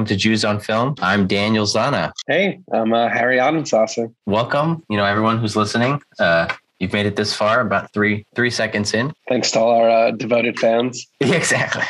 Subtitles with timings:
[0.00, 0.94] welcome to Jews on Film.
[1.02, 2.12] I'm Daniel Zana.
[2.26, 4.10] Hey, I'm uh, Harry Adensasser.
[4.24, 6.00] Welcome, you know, everyone who's listening.
[6.18, 9.12] Uh, you've made it this far, about three three seconds in.
[9.28, 11.06] Thanks to all our uh, devoted fans.
[11.20, 11.84] Exactly.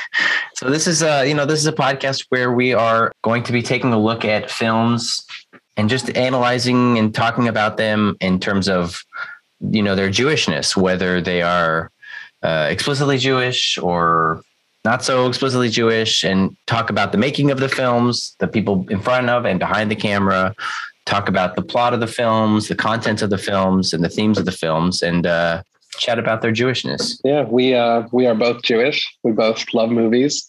[0.56, 3.52] So this is uh, you know, this is a podcast where we are going to
[3.52, 5.24] be taking a look at films
[5.77, 9.04] and just analyzing and talking about them in terms of
[9.61, 11.92] you know their Jewishness, whether they are
[12.42, 14.42] uh, explicitly Jewish or
[14.84, 19.01] not so explicitly Jewish, and talk about the making of the films, the people in
[19.01, 20.55] front of and behind the camera,
[21.06, 24.39] talk about the plot of the films, the content of the films, and the themes
[24.39, 25.62] of the films, and uh,
[25.98, 27.20] chat about their Jewishness.
[27.25, 29.06] Yeah, we uh, we are both Jewish.
[29.23, 30.47] We both love movies.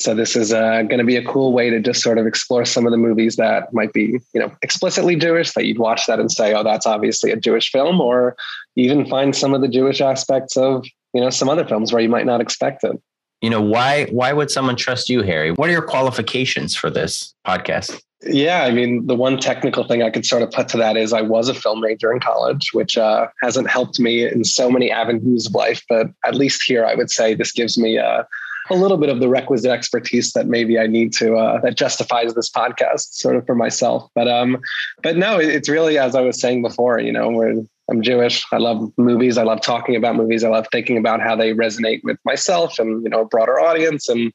[0.00, 2.64] So this is uh, going to be a cool way to just sort of explore
[2.64, 6.18] some of the movies that might be, you know, explicitly Jewish that you'd watch that
[6.18, 8.36] and say, oh, that's obviously a Jewish film, or
[8.74, 12.08] even find some of the Jewish aspects of, you know, some other films where you
[12.08, 13.00] might not expect it.
[13.44, 15.50] You know, why why would someone trust you, Harry?
[15.50, 18.00] What are your qualifications for this podcast?
[18.22, 21.12] Yeah, I mean, the one technical thing I could sort of put to that is
[21.12, 24.90] I was a film major in college, which uh, hasn't helped me in so many
[24.90, 25.82] avenues of life.
[25.90, 28.22] But at least here, I would say this gives me uh,
[28.70, 32.32] a little bit of the requisite expertise that maybe I need to uh, that justifies
[32.32, 34.08] this podcast sort of for myself.
[34.14, 34.62] But um,
[35.02, 36.98] but no, it's really as I was saying before.
[36.98, 37.56] You know, where
[37.90, 38.44] I'm Jewish.
[38.52, 39.36] I love movies.
[39.36, 40.42] I love talking about movies.
[40.42, 44.08] I love thinking about how they resonate with myself and you know a broader audience.
[44.08, 44.32] And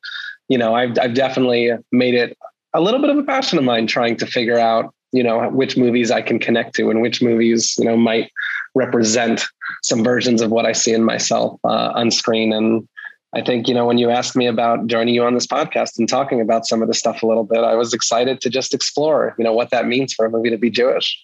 [0.50, 2.38] you know, I've I've definitely made it
[2.73, 5.78] a little bit of a passion of mine trying to figure out you know which
[5.78, 8.31] movies I can connect to and which movies you know might
[8.75, 9.45] represent
[9.84, 12.53] some versions of what I see in myself uh, on screen.
[12.53, 12.88] And
[13.34, 16.09] I think, you know, when you asked me about joining you on this podcast and
[16.09, 19.36] talking about some of the stuff a little bit, I was excited to just explore,
[19.38, 21.17] you know, what that means for a movie to be Jewish.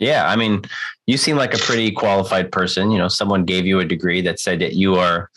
[0.00, 0.28] Yeah.
[0.28, 0.62] I mean,
[1.06, 2.90] you seem like a pretty qualified person.
[2.90, 5.30] You know, someone gave you a degree that said that you are,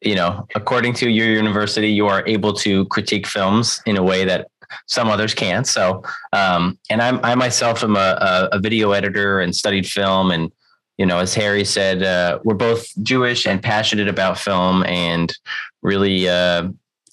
[0.00, 4.24] you know, according to your university, you are able to critique films in a way
[4.24, 4.48] that
[4.86, 5.66] some others can't.
[5.66, 6.02] So,
[6.32, 10.50] um, and I'm, I myself am a, a video editor and studied film and
[10.98, 15.32] you know, as Harry said, uh, we're both Jewish and passionate about film, and
[15.80, 16.68] really, uh,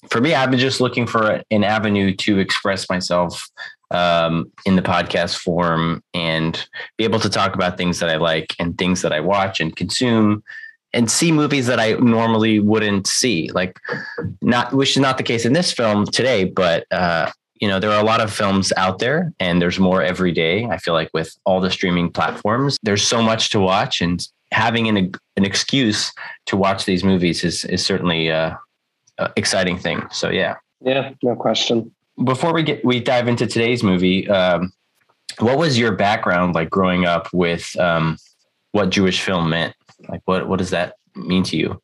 [0.09, 3.47] for me, I've been just looking for an avenue to express myself
[3.91, 8.55] um, in the podcast form and be able to talk about things that I like
[8.59, 10.43] and things that I watch and consume
[10.93, 13.51] and see movies that I normally wouldn't see.
[13.51, 13.79] Like,
[14.41, 17.31] not which is not the case in this film today, but uh,
[17.61, 20.65] you know, there are a lot of films out there and there's more every day.
[20.65, 24.87] I feel like with all the streaming platforms, there's so much to watch and having
[24.87, 26.11] an, an excuse
[26.47, 28.59] to watch these movies is, is certainly a
[29.37, 30.05] exciting thing.
[30.11, 30.55] So, yeah.
[30.81, 31.94] Yeah, no question.
[32.23, 34.71] Before we get, we dive into today's movie, um,
[35.39, 38.17] what was your background like growing up with um,
[38.71, 39.75] what Jewish film meant?
[40.07, 41.81] Like, what, what does that mean to you?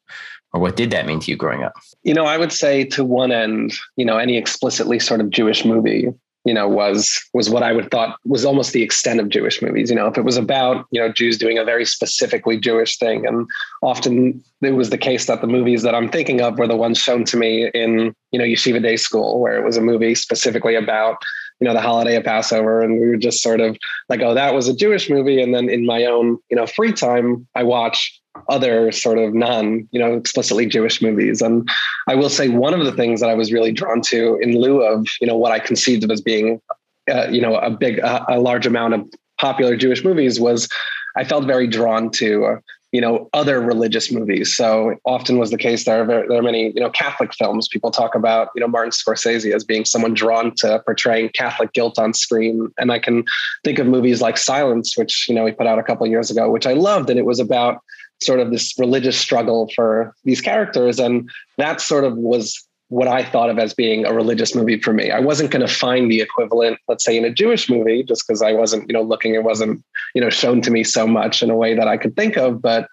[0.53, 1.73] or what did that mean to you growing up?
[2.03, 5.63] You know, I would say to one end, you know, any explicitly sort of Jewish
[5.65, 6.09] movie,
[6.43, 9.89] you know, was was what I would thought was almost the extent of Jewish movies.
[9.89, 13.25] You know, if it was about you know Jews doing a very specifically Jewish thing,
[13.25, 13.47] and
[13.81, 16.97] often it was the case that the movies that I'm thinking of were the ones
[16.97, 20.75] shown to me in you know yeshiva day school, where it was a movie specifically
[20.75, 21.17] about
[21.61, 23.77] you know the holiday of Passover, and we were just sort of
[24.09, 25.41] like, oh, that was a Jewish movie.
[25.41, 29.87] And then in my own you know free time, I watch other sort of non,
[29.91, 31.41] you know, explicitly Jewish movies.
[31.41, 31.69] And
[32.07, 34.81] I will say one of the things that I was really drawn to in lieu
[34.81, 36.61] of, you know, what I conceived of as being,
[37.09, 39.05] uh, you know, a big, a large amount of
[39.39, 40.67] popular Jewish movies was
[41.15, 42.57] I felt very drawn to,
[42.91, 44.55] you know, other religious movies.
[44.55, 45.85] So often was the case.
[45.85, 47.67] There are very, there are many, you know, Catholic films.
[47.67, 51.97] People talk about, you know, Martin Scorsese as being someone drawn to portraying Catholic guilt
[51.97, 52.69] on screen.
[52.77, 53.23] And I can
[53.63, 56.49] think of movies like Silence, which you know we put out a couple years ago,
[56.49, 57.81] which I loved, and it was about
[58.21, 60.99] sort of this religious struggle for these characters.
[60.99, 64.91] And that sort of was what I thought of as being a religious movie for
[64.91, 65.11] me.
[65.11, 68.41] I wasn't going to find the equivalent, let's say, in a Jewish movie, just because
[68.41, 69.81] I wasn't, you know, looking, it wasn't,
[70.13, 72.61] you know, shown to me so much in a way that I could think of.
[72.61, 72.89] But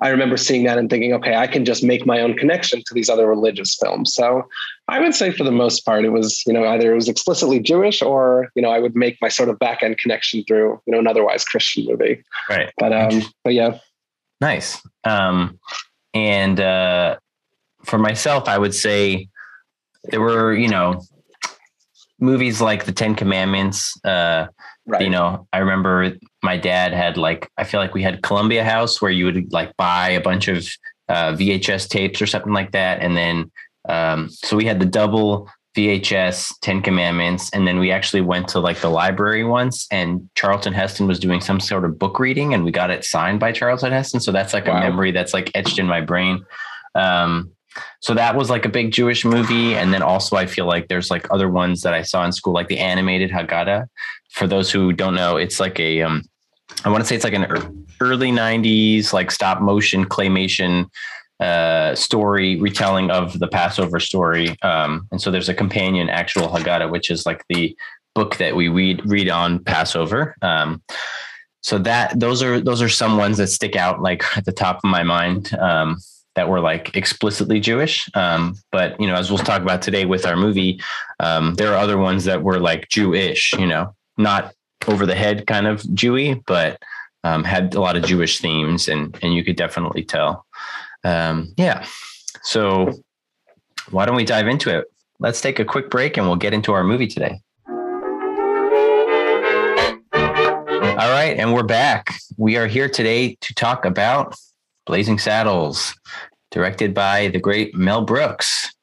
[0.00, 2.94] I remember seeing that and thinking, okay, I can just make my own connection to
[2.94, 4.14] these other religious films.
[4.14, 4.44] So
[4.86, 7.58] I would say for the most part, it was, you know, either it was explicitly
[7.58, 10.92] Jewish or, you know, I would make my sort of back end connection through, you
[10.92, 12.22] know, an otherwise Christian movie.
[12.48, 12.72] Right.
[12.78, 13.78] But um, but yeah.
[14.40, 14.80] Nice.
[15.02, 15.58] Um,
[16.14, 17.16] and uh,
[17.82, 19.26] for myself, I would say
[20.04, 21.02] there were, you know,
[22.18, 23.98] movies like The Ten Commandments.
[24.04, 24.46] Uh,
[24.86, 25.02] right.
[25.02, 26.12] You know, I remember
[26.42, 29.76] my dad had like, I feel like we had Columbia House where you would like
[29.76, 30.66] buy a bunch of
[31.08, 33.00] uh, VHS tapes or something like that.
[33.00, 33.50] And then,
[33.88, 38.60] um, so we had the double VHS, Ten Commandments, and then we actually went to
[38.60, 42.64] like the library once, and Charlton Heston was doing some sort of book reading, and
[42.64, 44.20] we got it signed by Charlton Heston.
[44.20, 44.78] So that's like wow.
[44.78, 46.44] a memory that's like etched in my brain.
[46.96, 47.52] Um,
[48.00, 49.76] so that was like a big Jewish movie.
[49.76, 52.52] And then also I feel like there's like other ones that I saw in school,
[52.52, 53.86] like the animated Haggadah.
[54.30, 56.22] For those who don't know, it's like a um,
[56.84, 60.88] I want to say it's like an early 90s like stop motion claymation
[61.40, 64.60] uh, story retelling of the Passover story.
[64.62, 67.76] Um, and so there's a companion actual Haggadah, which is like the
[68.14, 70.36] book that we read read on Passover.
[70.42, 70.82] Um,
[71.62, 74.76] so that those are those are some ones that stick out like at the top
[74.76, 75.98] of my mind um,
[76.40, 78.08] that were like explicitly Jewish.
[78.14, 80.80] Um, but you know, as we'll talk about today with our movie,
[81.20, 83.52] um, there are other ones that were like Jewish.
[83.58, 84.54] You know, not
[84.88, 86.80] over the head kind of Jewy, but
[87.24, 90.46] um, had a lot of Jewish themes, and and you could definitely tell.
[91.04, 91.84] Um, yeah.
[92.42, 92.94] So
[93.90, 94.86] why don't we dive into it?
[95.18, 97.42] Let's take a quick break, and we'll get into our movie today.
[100.14, 102.14] All right, and we're back.
[102.38, 104.34] We are here today to talk about
[104.86, 105.94] Blazing Saddles,
[106.50, 108.74] directed by the great Mel Brooks.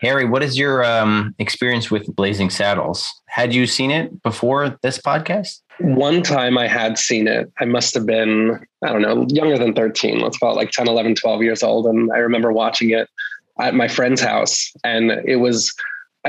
[0.00, 3.12] Harry, what is your um, experience with Blazing Saddles?
[3.26, 5.60] Had you seen it before this podcast?
[5.80, 7.50] One time I had seen it.
[7.58, 10.86] I must have been, I don't know, younger than 13, let's call it like 10,
[10.86, 11.86] 11, 12 years old.
[11.86, 13.08] And I remember watching it
[13.60, 14.72] at my friend's house.
[14.84, 15.74] And it was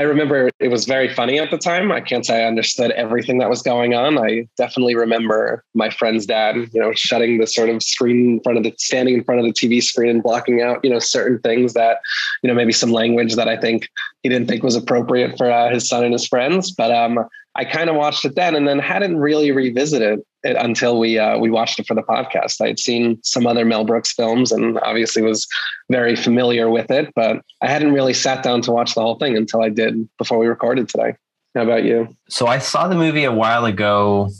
[0.00, 1.92] I remember it was very funny at the time.
[1.92, 4.16] I can't say I understood everything that was going on.
[4.16, 8.56] I definitely remember my friend's dad, you know, shutting the sort of screen in front
[8.56, 11.38] of the standing in front of the TV screen and blocking out, you know, certain
[11.40, 11.98] things that,
[12.42, 13.90] you know, maybe some language that I think
[14.22, 16.70] he didn't think was appropriate for uh, his son and his friends.
[16.70, 17.18] But um,
[17.54, 21.38] I kind of watched it then and then hadn't really revisited it until we uh,
[21.38, 22.60] we watched it for the podcast.
[22.60, 25.46] I had seen some other Mel Brooks films and obviously was
[25.90, 29.36] very familiar with it, but I hadn't really sat down to watch the whole thing
[29.36, 31.14] until I did before we recorded today.
[31.54, 32.08] How about you?
[32.28, 34.30] So I saw the movie a while ago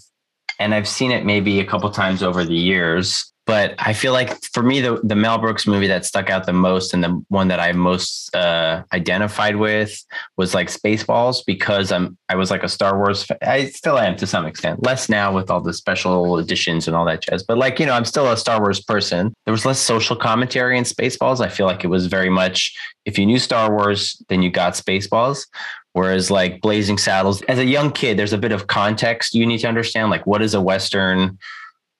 [0.59, 4.43] and I've seen it maybe a couple times over the years but I feel like
[4.53, 7.49] for me, the, the Mel Brooks movie that stuck out the most and the one
[7.49, 10.05] that I most uh, identified with
[10.37, 13.25] was like Spaceballs because I'm I was like a Star Wars.
[13.25, 13.39] Fan.
[13.43, 17.05] I still am to some extent, less now with all the special editions and all
[17.07, 17.43] that jazz.
[17.43, 19.35] But like you know, I'm still a Star Wars person.
[19.47, 21.45] There was less social commentary in Spaceballs.
[21.45, 22.73] I feel like it was very much
[23.05, 25.47] if you knew Star Wars, then you got Spaceballs.
[25.93, 29.59] Whereas like Blazing Saddles, as a young kid, there's a bit of context you need
[29.59, 30.11] to understand.
[30.11, 31.37] Like what is a Western,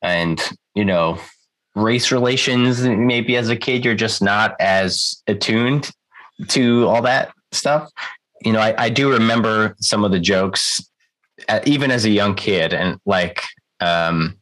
[0.03, 0.41] and
[0.75, 1.19] you know
[1.75, 5.91] race relations maybe as a kid you're just not as attuned
[6.49, 7.91] to all that stuff.
[8.43, 10.81] You know i, I do remember some of the jokes
[11.49, 13.43] uh, even as a young kid and like
[13.81, 14.37] um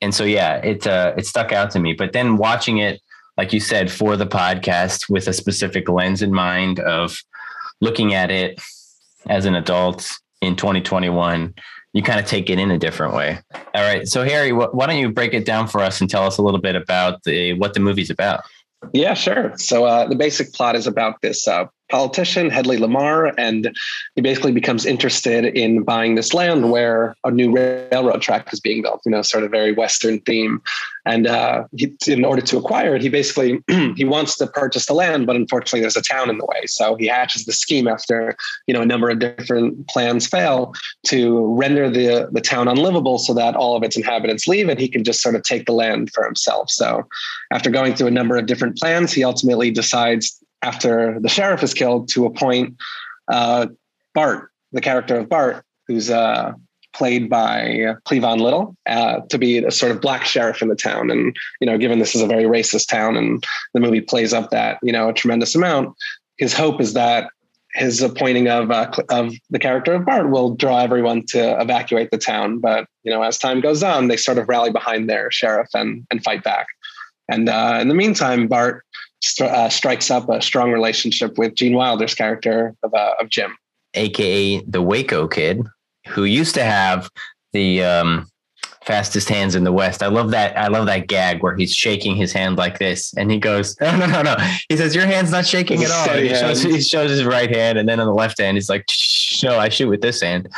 [0.00, 1.92] and so yeah it uh it stuck out to me.
[1.92, 3.00] But then watching it
[3.36, 7.18] like you said for the podcast with a specific lens in mind of
[7.80, 8.60] looking at it
[9.28, 10.10] as an adult
[10.40, 11.54] in 2021
[11.98, 13.40] you kind of take it in a different way.
[13.74, 14.06] All right.
[14.06, 16.42] So Harry, wh- why don't you break it down for us and tell us a
[16.42, 18.44] little bit about the what the movie's about?
[18.92, 19.52] Yeah, sure.
[19.56, 23.74] So uh, the basic plot is about this uh, politician, Hedley Lamarr, and
[24.14, 28.82] he basically becomes interested in buying this land where a new railroad track is being
[28.82, 30.60] built, you know, sort of very Western theme.
[31.06, 33.62] And uh, he, in order to acquire it, he basically
[33.96, 36.66] he wants to purchase the land, but unfortunately there's a town in the way.
[36.66, 38.36] So he hatches the scheme after,
[38.66, 40.74] you know, a number of different plans fail
[41.06, 44.88] to render the, the town unlivable so that all of its inhabitants leave and he
[44.88, 46.70] can just sort of take the land for himself.
[46.70, 47.06] So
[47.52, 51.74] after going through a number of different plans, he ultimately decides after the sheriff is
[51.74, 52.76] killed to appoint
[53.28, 53.66] uh,
[54.14, 56.52] Bart, the character of Bart, who's uh,
[56.92, 61.10] played by Cleavon Little, uh, to be a sort of black sheriff in the town.
[61.10, 64.50] And you know, given this is a very racist town, and the movie plays up
[64.50, 65.94] that you know a tremendous amount,
[66.38, 67.30] his hope is that
[67.74, 72.18] his appointing of uh, of the character of Bart will draw everyone to evacuate the
[72.18, 72.58] town.
[72.58, 76.06] But you know, as time goes on, they sort of rally behind their sheriff and
[76.10, 76.66] and fight back.
[77.30, 78.84] And uh, in the meantime, Bart
[79.40, 83.56] uh, strikes up a strong relationship with Gene Wilder's character of, uh, of Jim,
[83.94, 85.62] aka the Waco Kid,
[86.06, 87.10] who used to have
[87.52, 88.26] the um,
[88.84, 90.02] fastest hands in the West.
[90.02, 90.56] I love that.
[90.56, 93.96] I love that gag where he's shaking his hand like this, and he goes, "No,
[93.96, 94.36] no, no, no."
[94.68, 97.78] He says, "Your hand's not shaking at all." He shows, he shows, his right hand,
[97.78, 98.84] and then on the left hand, he's like,
[99.42, 100.48] "No, I shoot with this hand."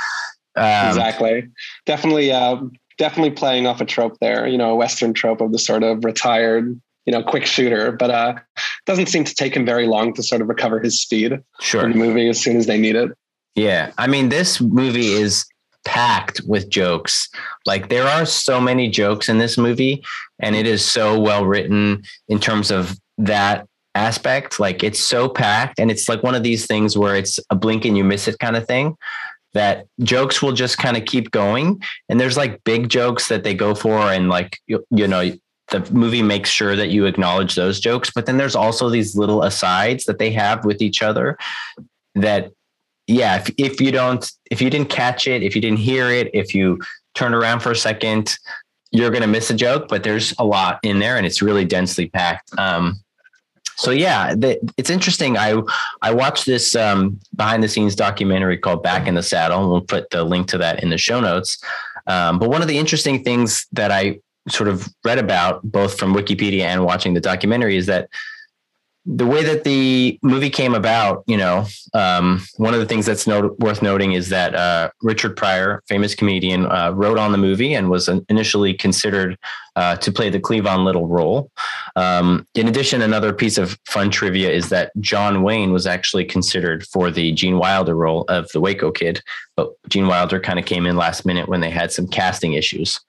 [0.57, 1.49] Um, exactly.
[1.87, 2.33] Definitely.
[2.33, 2.63] Uh,
[2.99, 4.47] definitely playing off a trope there.
[4.47, 8.11] You know, a Western trope of the sort of retired you know, quick shooter, but
[8.11, 8.35] uh,
[8.87, 11.85] doesn't seem to take him very long to sort of recover his speed sure.
[11.85, 13.11] in the movie as soon as they need it.
[13.55, 13.93] Yeah.
[13.99, 15.45] I mean, this movie is
[15.85, 17.29] packed with jokes.
[17.67, 20.03] Like there are so many jokes in this movie,
[20.39, 24.61] and it is so well written in terms of that aspect.
[24.61, 27.85] Like it's so packed, and it's like one of these things where it's a blink
[27.85, 28.97] and you miss it kind of thing.
[29.53, 33.55] That jokes will just kind of keep going, and there's like big jokes that they
[33.55, 35.33] go for, and like you, you know
[35.71, 38.11] the movie makes sure that you acknowledge those jokes.
[38.15, 41.39] But then there's also these little asides that they have with each other
[42.15, 42.53] that,
[43.07, 46.31] yeah, if, if you don't, if you didn't catch it, if you didn't hear it,
[46.35, 46.79] if you
[47.15, 48.37] turn around for a second,
[48.93, 51.65] you're going to miss a joke, but there's a lot in there and it's really
[51.65, 52.51] densely packed.
[52.59, 53.01] Um,
[53.77, 55.39] so yeah, the, it's interesting.
[55.39, 55.59] I
[56.03, 59.61] I watched this um, behind the scenes documentary called Back in the Saddle.
[59.61, 61.57] and We'll put the link to that in the show notes.
[62.07, 66.15] Um, but one of the interesting things that I sort of read about, both from
[66.15, 68.09] Wikipedia and watching the documentary, is that
[69.07, 73.27] the way that the movie came about, you know, um, one of the things that's
[73.27, 77.75] not, worth noting is that uh, Richard Pryor, famous comedian, uh, wrote on the movie
[77.75, 79.39] and was initially considered
[79.75, 81.51] uh, to play the Cleavon Little role.
[81.97, 86.87] Um, in addition, another piece of fun trivia is that John Wayne was actually considered
[86.87, 89.23] for the Gene Wilder role of the Waco Kid,
[89.57, 93.01] but Gene Wilder kind of came in last minute when they had some casting issues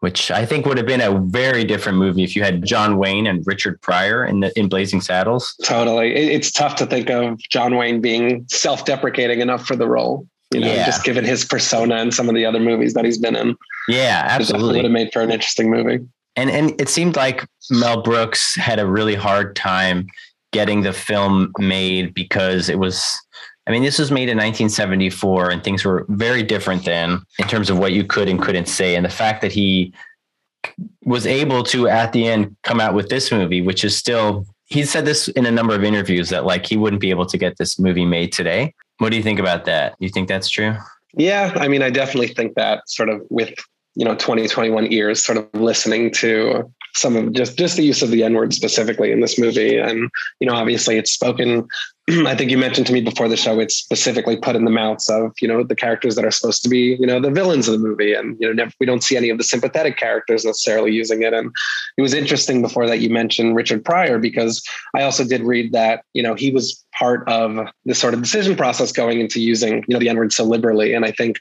[0.00, 3.26] which I think would have been a very different movie if you had John Wayne
[3.26, 5.54] and Richard Pryor in the in Blazing Saddles.
[5.64, 10.26] Totally, it's tough to think of John Wayne being self-deprecating enough for the role.
[10.52, 10.84] You know, yeah.
[10.84, 13.56] just given his persona and some of the other movies that he's been in.
[13.86, 14.70] Yeah, absolutely.
[14.70, 16.04] It would have made for an interesting movie.
[16.34, 20.06] And and it seemed like Mel Brooks had a really hard time
[20.52, 23.16] getting the film made because it was
[23.66, 27.70] I mean, this was made in 1974 and things were very different then in terms
[27.70, 28.96] of what you could and couldn't say.
[28.96, 29.92] And the fact that he
[31.04, 34.84] was able to, at the end, come out with this movie, which is still, he
[34.84, 37.58] said this in a number of interviews that like he wouldn't be able to get
[37.58, 38.74] this movie made today.
[38.98, 39.94] What do you think about that?
[39.98, 40.74] You think that's true?
[41.14, 41.52] Yeah.
[41.56, 43.54] I mean, I definitely think that sort of with,
[43.94, 48.10] you know, 2021 ears, sort of listening to some of just just the use of
[48.10, 51.66] the N word specifically in this movie, and you know, obviously it's spoken.
[52.26, 55.08] I think you mentioned to me before the show, it's specifically put in the mouths
[55.08, 57.72] of you know the characters that are supposed to be you know the villains of
[57.72, 60.92] the movie, and you know never, we don't see any of the sympathetic characters necessarily
[60.92, 61.32] using it.
[61.32, 61.52] And
[61.96, 64.62] it was interesting before that you mentioned Richard Pryor because
[64.94, 68.56] I also did read that you know he was part of this sort of decision
[68.56, 71.38] process going into using you know the N word so liberally, and I think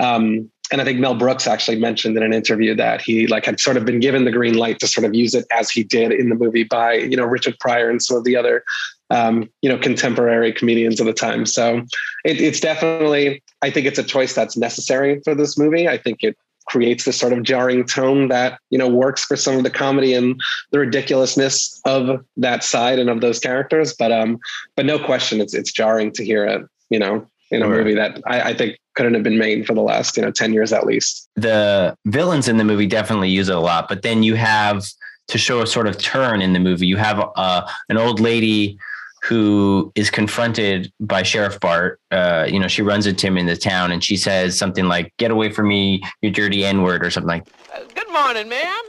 [0.00, 3.60] um, and I think Mel Brooks actually mentioned in an interview that he like had
[3.60, 6.12] sort of been given the green light to sort of use it as he did
[6.12, 8.64] in the movie by you know Richard Pryor and some of the other
[9.12, 11.46] um, you know contemporary comedians of the time.
[11.46, 11.78] So
[12.24, 15.88] it, it's definitely I think it's a choice that's necessary for this movie.
[15.88, 19.56] I think it creates this sort of jarring tone that you know works for some
[19.56, 20.40] of the comedy and
[20.70, 23.92] the ridiculousness of that side and of those characters.
[23.92, 24.38] But um,
[24.76, 26.62] but no question, it's it's jarring to hear it.
[26.88, 29.80] You know, in a movie that I, I, think couldn't have been made for the
[29.80, 33.56] last you know 10 years at least the villains in the movie definitely use it
[33.56, 34.84] a lot but then you have
[35.28, 38.78] to show a sort of turn in the movie you have uh, an old lady
[39.22, 43.56] who is confronted by sheriff bart uh, you know she runs into him in the
[43.56, 47.28] town and she says something like get away from me you dirty n-word or something
[47.28, 48.84] like uh, good morning ma'am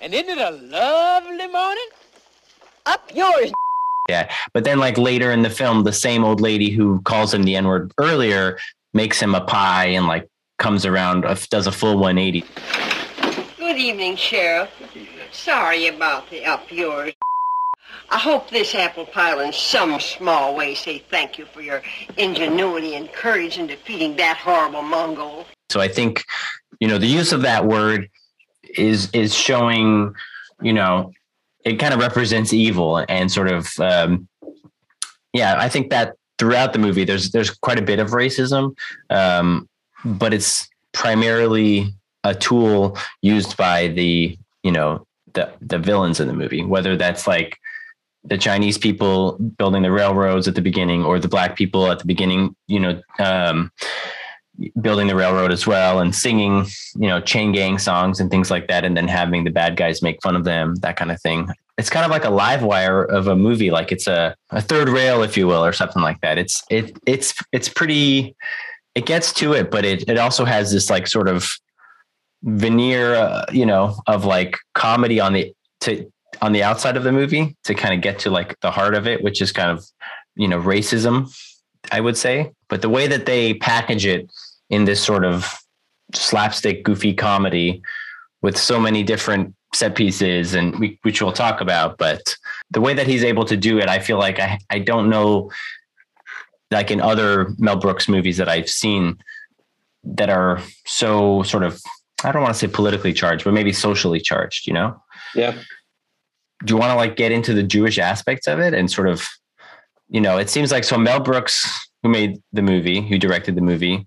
[0.00, 1.88] and isn't it a lovely morning
[2.86, 3.52] up yours
[4.08, 4.30] yeah.
[4.52, 7.56] But then, like later in the film, the same old lady who calls him the
[7.56, 8.58] N word earlier
[8.92, 12.44] makes him a pie and like comes around, uh, does a full 180.
[13.56, 14.70] Good evening, Sheriff.
[15.32, 17.14] Sorry about the up yours.
[18.14, 21.82] I hope this apple will in some small way say thank you for your
[22.16, 25.44] ingenuity and courage in defeating that horrible Mongo.
[25.68, 26.24] So I think,
[26.78, 28.08] you know, the use of that word
[28.76, 30.14] is is showing,
[30.62, 31.12] you know,
[31.64, 34.28] it kind of represents evil and sort of um,
[35.32, 38.74] yeah i think that throughout the movie there's there's quite a bit of racism
[39.10, 39.68] um,
[40.04, 41.92] but it's primarily
[42.22, 47.26] a tool used by the you know the the villains in the movie whether that's
[47.26, 47.58] like
[48.24, 52.06] the chinese people building the railroads at the beginning or the black people at the
[52.06, 53.70] beginning you know um,
[54.80, 56.66] building the railroad as well and singing,
[56.96, 60.02] you know, chain gang songs and things like that, and then having the bad guys
[60.02, 61.48] make fun of them, that kind of thing.
[61.76, 64.88] It's kind of like a live wire of a movie, like it's a, a third
[64.88, 66.38] rail, if you will, or something like that.
[66.38, 68.36] It's it it's it's pretty.
[68.94, 71.50] It gets to it, but it it also has this like sort of
[72.44, 76.08] veneer, uh, you know, of like comedy on the to
[76.42, 79.06] on the outside of the movie to kind of get to like the heart of
[79.06, 79.84] it, which is kind of
[80.36, 81.30] you know racism
[81.92, 82.52] I would say.
[82.68, 84.30] But the way that they package it
[84.70, 85.54] in this sort of
[86.14, 87.82] slapstick, goofy comedy
[88.42, 92.36] with so many different set pieces, and we, which we'll talk about, but
[92.70, 95.50] the way that he's able to do it, I feel like I, I don't know,
[96.70, 99.18] like in other Mel Brooks movies that I've seen
[100.04, 101.80] that are so sort of,
[102.22, 105.02] I don't want to say politically charged, but maybe socially charged, you know?
[105.34, 105.58] Yeah.
[106.64, 109.28] Do you want to like get into the Jewish aspects of it and sort of
[110.08, 113.62] you know, it seems like so Mel Brooks, who made the movie, who directed the
[113.62, 114.06] movie,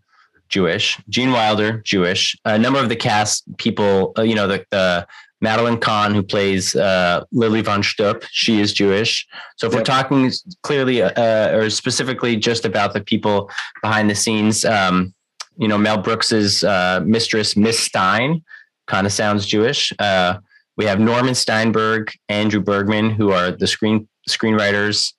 [0.49, 0.97] Jewish.
[1.09, 2.35] Gene Wilder, Jewish.
[2.45, 5.05] A number of the cast people, uh, you know, the, the
[5.41, 9.27] Madeline Kahn, who plays uh, Lili von Shtupp, she is Jewish.
[9.57, 9.81] So if yep.
[9.81, 10.31] we're talking
[10.63, 13.49] clearly uh, or specifically just about the people
[13.81, 15.13] behind the scenes, um,
[15.57, 18.43] you know, Mel Brooks's uh, mistress, Miss Stein,
[18.85, 19.91] kind of sounds Jewish.
[19.99, 20.37] Uh,
[20.77, 25.13] we have Norman Steinberg, Andrew Bergman, who are the screen screenwriters.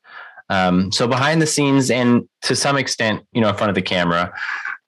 [0.49, 3.83] Um, so behind the scenes, and to some extent, you know, in front of the
[3.83, 4.33] camera,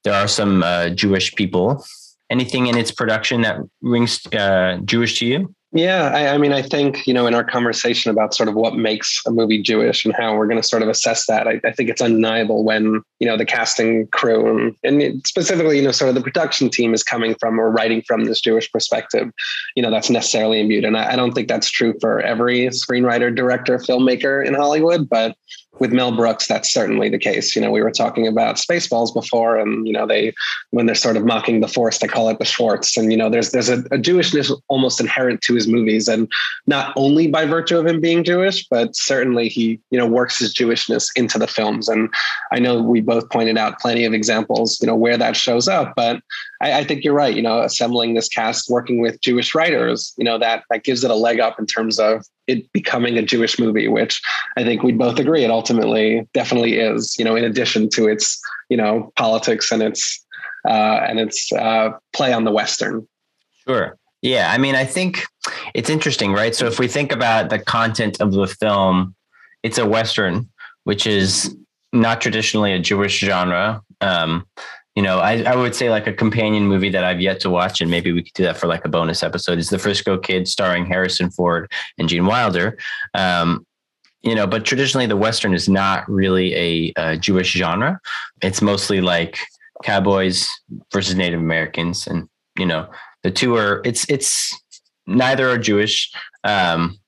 [0.05, 1.85] there are some uh, Jewish people
[2.31, 5.55] anything in its production that rings uh, Jewish to you?
[5.73, 8.75] Yeah, I, I, mean, I think, you know, in our conversation about sort of what
[8.75, 11.71] makes a movie Jewish and how we're going to sort of assess that, I, I,
[11.71, 16.09] think it's undeniable when, you know, the casting crew and, and specifically, you know, sort
[16.09, 19.31] of the production team is coming from or writing from this Jewish perspective,
[19.77, 20.85] you know, that's necessarily imbued.
[20.85, 25.37] And I, I don't think that's true for every screenwriter, director, filmmaker in Hollywood, but
[25.81, 27.57] with Mel Brooks, that's certainly the case.
[27.57, 30.33] You know, we were talking about Spaceballs before, and you know, they
[30.71, 32.97] when they're sort of mocking the Force, they call it the Schwartz.
[32.97, 36.31] And you know, there's there's a, a Jewishness almost inherent to his movies, and
[36.67, 40.55] not only by virtue of him being Jewish, but certainly he you know works his
[40.55, 41.89] Jewishness into the films.
[41.89, 42.13] And
[42.53, 45.95] I know we both pointed out plenty of examples, you know, where that shows up.
[45.97, 46.21] But
[46.61, 47.35] I, I think you're right.
[47.35, 51.11] You know, assembling this cast, working with Jewish writers, you know, that that gives it
[51.11, 54.21] a leg up in terms of it becoming a Jewish movie, which
[54.57, 57.16] I think we'd both agree it ultimately definitely is.
[57.19, 60.25] You know, in addition to its you know politics and its
[60.69, 63.07] uh, and its uh, play on the Western.
[63.66, 63.97] Sure.
[64.23, 65.25] Yeah, I mean, I think
[65.75, 66.54] it's interesting, right?
[66.54, 69.14] So if we think about the content of the film,
[69.62, 70.49] it's a Western,
[70.85, 71.57] which is
[71.92, 73.80] not traditionally a Jewish genre.
[74.02, 74.47] Um,
[74.97, 77.81] you know, I, I would say like a companion movie that I've yet to watch,
[77.81, 80.49] and maybe we could do that for like a bonus episode, is The Frisco Kid
[80.49, 82.77] starring Harrison Ford and Gene Wilder.
[83.15, 83.65] Um,
[84.23, 88.01] you know, but traditionally the Western is not really a, a Jewish genre.
[88.43, 89.39] It's mostly like
[89.85, 90.49] cowboys
[90.93, 92.07] versus Native Americans.
[92.07, 92.29] And,
[92.59, 92.91] you know,
[93.23, 94.55] the two are, it's, it's
[95.07, 96.13] neither are Jewish.
[96.45, 96.99] Um,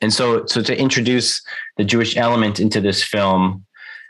[0.00, 1.42] and so, so to introduce
[1.76, 3.65] the Jewish element into this film,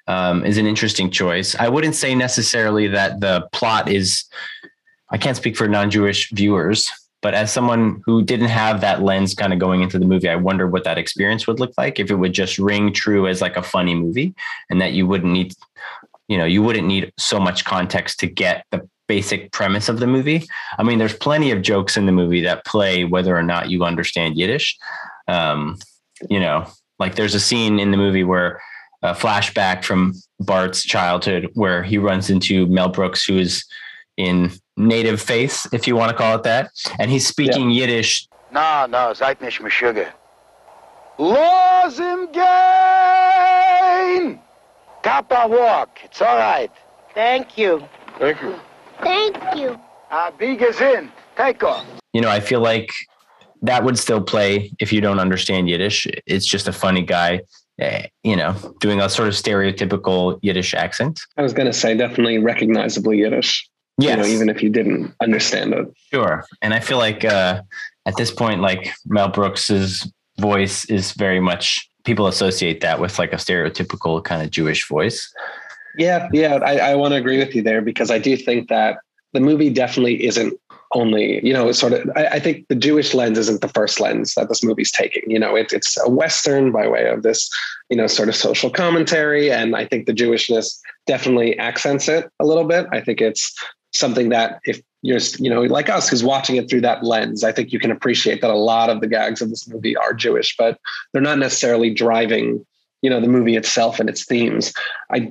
[0.07, 1.55] um, is an interesting choice.
[1.57, 4.25] I wouldn't say necessarily that the plot is.
[5.11, 6.91] I can't speak for non-Jewish viewers,
[7.23, 10.37] but as someone who didn't have that lens kind of going into the movie, I
[10.37, 13.57] wonder what that experience would look like if it would just ring true as like
[13.57, 14.35] a funny movie,
[14.69, 15.55] and that you wouldn't need,
[16.29, 20.07] you know, you wouldn't need so much context to get the basic premise of the
[20.07, 20.45] movie.
[20.79, 23.85] I mean, there's plenty of jokes in the movie that play whether or not you
[23.85, 24.77] understand Yiddish.
[25.29, 25.79] Um,
[26.29, 26.67] you know,
[26.99, 28.61] like there's a scene in the movie where
[29.07, 33.65] a flashback from Bart's childhood where he runs into Mel Brooks, who is
[34.17, 37.83] in native faith, if you want to call it that, and he's speaking yeah.
[37.83, 38.29] Yiddish.
[38.53, 40.13] No, no, seid nicht Meshuggah.
[41.19, 44.41] Los im Gain!
[45.03, 45.99] Kappa walk.
[46.05, 46.71] It's all right.
[47.15, 47.83] Thank you.
[48.19, 48.55] Thank you.
[49.03, 49.81] Thank you.
[50.11, 51.11] Uh, be gesehen.
[51.37, 51.85] Take off.
[52.13, 52.91] You know, I feel like
[53.63, 56.07] that would still play if you don't understand Yiddish.
[56.27, 57.41] It's just a funny guy
[57.79, 61.21] you know, doing a sort of stereotypical Yiddish accent.
[61.37, 63.69] I was going to say definitely recognizable Yiddish.
[63.99, 64.17] Yes.
[64.17, 65.87] You know, even if you didn't understand it.
[66.13, 66.45] Sure.
[66.61, 67.63] And I feel like uh,
[68.05, 73.33] at this point, like Mel Brooks's voice is very much people associate that with like
[73.33, 75.33] a stereotypical kind of Jewish voice.
[75.99, 78.99] Yeah, yeah, I, I want to agree with you there because I do think that
[79.33, 80.59] the movie definitely isn't
[80.95, 84.35] only, you know, sort of, I, I, think the Jewish lens isn't the first lens
[84.35, 85.23] that this movie's taking.
[85.27, 87.51] You know, it, it's a Western by way of this,
[87.91, 89.51] you know, sort of social commentary.
[89.51, 92.87] And I think the Jewishness definitely accents it a little bit.
[92.93, 93.53] I think it's
[93.95, 97.53] something that if you're, you know, like us who's watching it through that lens, I
[97.53, 100.55] think you can appreciate that a lot of the gags of this movie are Jewish,
[100.57, 100.79] but
[101.13, 102.65] they're not necessarily driving
[103.03, 104.73] you know the movie itself and its themes
[105.13, 105.31] i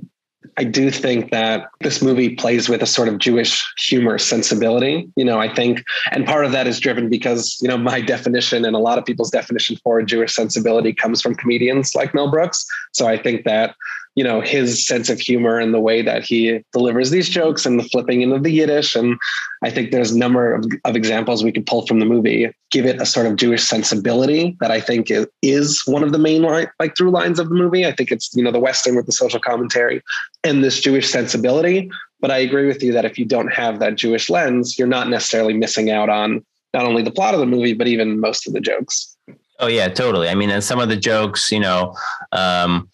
[0.57, 5.09] I do think that this movie plays with a sort of Jewish humor sensibility.
[5.15, 8.65] You know, I think, and part of that is driven because, you know, my definition
[8.65, 12.29] and a lot of people's definition for a Jewish sensibility comes from comedians like Mel
[12.29, 12.65] Brooks.
[12.91, 13.75] So I think that
[14.15, 17.79] you know his sense of humor and the way that he delivers these jokes and
[17.79, 18.95] the flipping into the Yiddish.
[18.95, 19.17] And
[19.63, 22.85] I think there's a number of, of examples we could pull from the movie, give
[22.85, 26.67] it a sort of Jewish sensibility that I think is one of the main line,
[26.79, 27.85] like through lines of the movie.
[27.85, 30.01] I think it's you know the Western with the social commentary
[30.43, 31.91] and this Jewish sensibility.
[32.21, 35.09] But I agree with you that if you don't have that Jewish lens, you're not
[35.09, 38.53] necessarily missing out on not only the plot of the movie, but even most of
[38.53, 39.15] the jokes.
[39.59, 40.27] Oh yeah, totally.
[40.27, 41.95] I mean, and some of the jokes, you know,
[42.33, 42.89] um,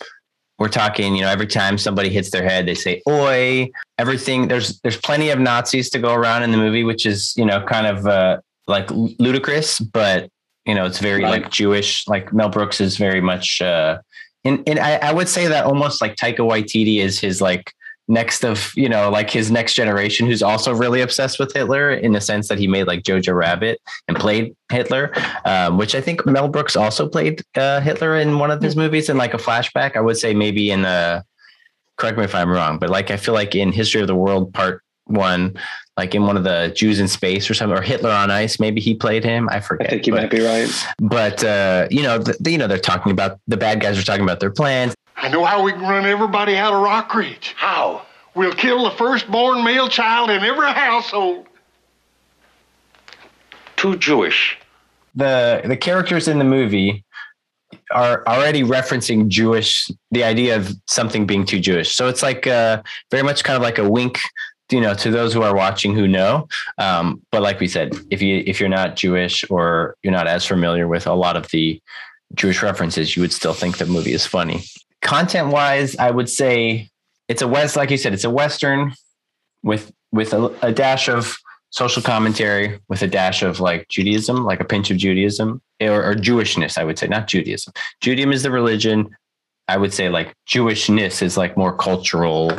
[0.61, 4.79] we're talking, you know, every time somebody hits their head, they say "oi." Everything there's
[4.81, 7.87] there's plenty of Nazis to go around in the movie, which is you know kind
[7.87, 10.29] of uh, like ludicrous, but
[10.67, 11.41] you know it's very right.
[11.41, 12.07] like Jewish.
[12.07, 13.97] Like Mel Brooks is very much, uh,
[14.45, 17.73] and and I, I would say that almost like Taika Waititi is his like
[18.07, 22.11] next of you know like his next generation who's also really obsessed with Hitler in
[22.11, 25.13] the sense that he made like Jojo Rabbit and played Hitler,
[25.45, 29.09] um, which I think Mel Brooks also played uh, Hitler in one of his movies
[29.09, 29.95] in like a flashback.
[29.95, 31.23] I would say maybe in a
[31.97, 34.53] correct me if I'm wrong, but like I feel like in History of the World
[34.53, 35.55] Part One,
[35.97, 38.81] like in one of the Jews in Space or something, or Hitler on Ice, maybe
[38.81, 39.49] he played him.
[39.51, 39.87] I forget.
[39.87, 40.69] I think you but, might be right.
[40.99, 44.23] But uh, you know, the, you know, they're talking about the bad guys are talking
[44.23, 44.95] about their plans.
[45.17, 47.53] I know how we can run everybody out of Rock Ridge.
[47.57, 48.03] How?
[48.33, 51.47] We'll kill the firstborn male child in every household.
[53.75, 54.57] Too Jewish.
[55.15, 57.03] the the characters in the movie
[57.91, 61.93] are already referencing Jewish, the idea of something being too Jewish.
[61.93, 64.19] So it's like uh, very much kind of like a wink,
[64.71, 66.47] you know, to those who are watching who know.
[66.77, 70.45] Um, but like we said, if you if you're not Jewish or you're not as
[70.45, 71.81] familiar with a lot of the
[72.33, 74.63] Jewish references, you would still think the movie is funny.
[75.01, 76.89] Content wise, I would say
[77.27, 78.93] it's a west, like you said, it's a western
[79.63, 81.37] with with a, a dash of
[81.71, 86.13] social commentary with a dash of like Judaism, like a pinch of Judaism or, or
[86.15, 87.73] Jewishness, I would say, not Judaism.
[88.01, 89.15] Judaism is the religion.
[89.67, 92.51] I would say like Jewishness is like more cultural,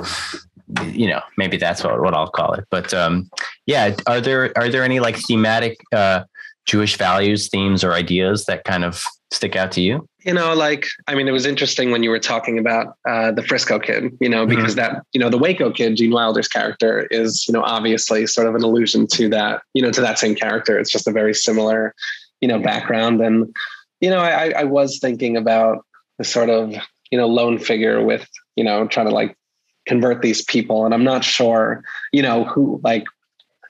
[0.87, 2.65] you know, maybe that's what, what I'll call it.
[2.71, 3.31] But um,
[3.67, 6.25] yeah, are there are there any like thematic uh,
[6.67, 10.09] Jewish values, themes, or ideas that kind of stick out to you?
[10.25, 13.43] you know, like, I mean, it was interesting when you were talking about uh, the
[13.43, 17.47] Frisco kid, you know, because that, you know, the Waco kid, Gene Wilder's character is,
[17.49, 20.79] you know, obviously sort of an allusion to that, you know, to that same character.
[20.79, 21.95] It's just a very similar,
[22.41, 23.21] you know, background.
[23.21, 23.55] And,
[24.01, 25.85] you know, I, I was thinking about
[26.19, 26.73] the sort of,
[27.11, 29.37] you know, lone figure with, you know, trying to like
[29.87, 30.85] convert these people.
[30.85, 33.05] And I'm not sure, you know, who like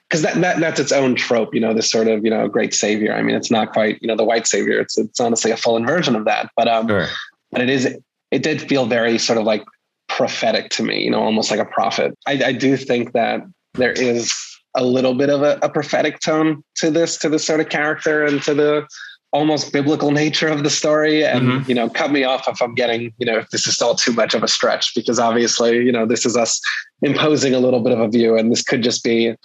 [0.09, 2.73] because that, that that's its own trope, you know, this sort of, you know, great
[2.73, 3.13] savior.
[3.13, 4.79] I mean, it's not quite, you know, the white savior.
[4.79, 6.51] It's it's honestly a full inversion of that.
[6.55, 7.07] But um Sure.
[7.51, 7.97] but it is
[8.31, 9.63] it did feel very sort of like
[10.07, 12.17] prophetic to me, you know, almost like a prophet.
[12.27, 13.41] I, I do think that
[13.73, 14.33] there is
[14.75, 18.25] a little bit of a, a prophetic tone to this, to this sort of character
[18.25, 18.87] and to the
[19.33, 21.25] almost biblical nature of the story.
[21.25, 21.67] And, Mhm.
[21.67, 24.13] you know, cut me off if I'm getting, you know, if this is all too
[24.13, 26.61] much of a stretch, because obviously, you know, this is us
[27.01, 29.35] imposing a little bit of a view and this could just be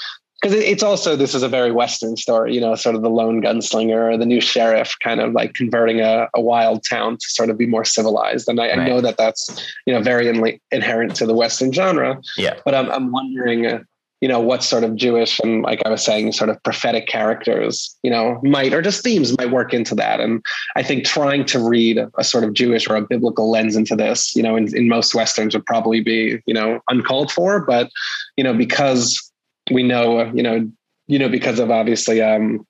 [0.41, 3.43] because it's also this is a very western story you know sort of the lone
[3.43, 7.51] gunslinger or the new sheriff kind of like converting a, a wild town to sort
[7.51, 9.49] of be more civilized and i, I know that that's
[9.87, 12.55] you know very in, inherent to the western genre Yeah.
[12.65, 13.81] but i'm, I'm wondering uh,
[14.21, 17.97] you know what sort of jewish and like i was saying sort of prophetic characters
[18.03, 20.45] you know might or just themes might work into that and
[20.77, 24.35] i think trying to read a sort of jewish or a biblical lens into this
[24.35, 27.91] you know in, in most westerns would probably be you know uncalled for but
[28.37, 29.29] you know because
[29.71, 30.71] we know, you know,
[31.07, 32.67] you know, because of obviously um,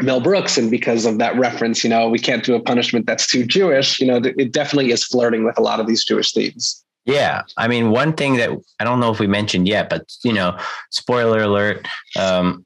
[0.00, 3.26] Mel Brooks and because of that reference, you know, we can't do a punishment that's
[3.26, 4.00] too Jewish.
[4.00, 6.82] You know, it definitely is flirting with a lot of these Jewish themes.
[7.10, 10.32] Yeah, I mean, one thing that I don't know if we mentioned yet, but you
[10.32, 10.58] know,
[10.90, 11.86] spoiler alert,
[12.18, 12.64] um,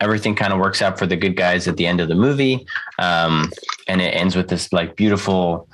[0.00, 2.66] everything kind of works out for the good guys at the end of the movie,
[2.98, 3.50] um,
[3.88, 5.68] and it ends with this like beautiful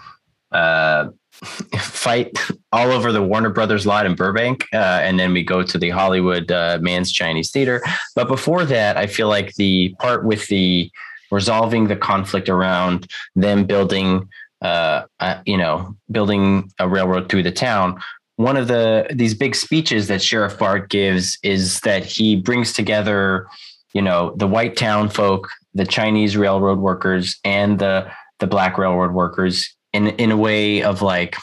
[0.53, 1.09] uh,
[1.79, 2.39] fight
[2.73, 5.91] all over the Warner Brothers lot in Burbank, uh, and then we go to the
[5.91, 7.83] Hollywood uh, Mann's Chinese Theater.
[8.15, 10.91] But before that, I feel like the part with the
[11.31, 14.29] resolving the conflict around them building
[14.63, 18.01] uh, uh, you know, building a railroad through the town.
[18.37, 23.47] One of the these big speeches that Sheriff Bart gives is that he brings together,
[23.93, 29.13] you know, the white town folk, the Chinese railroad workers, and the the black railroad
[29.13, 31.37] workers in in a way of like,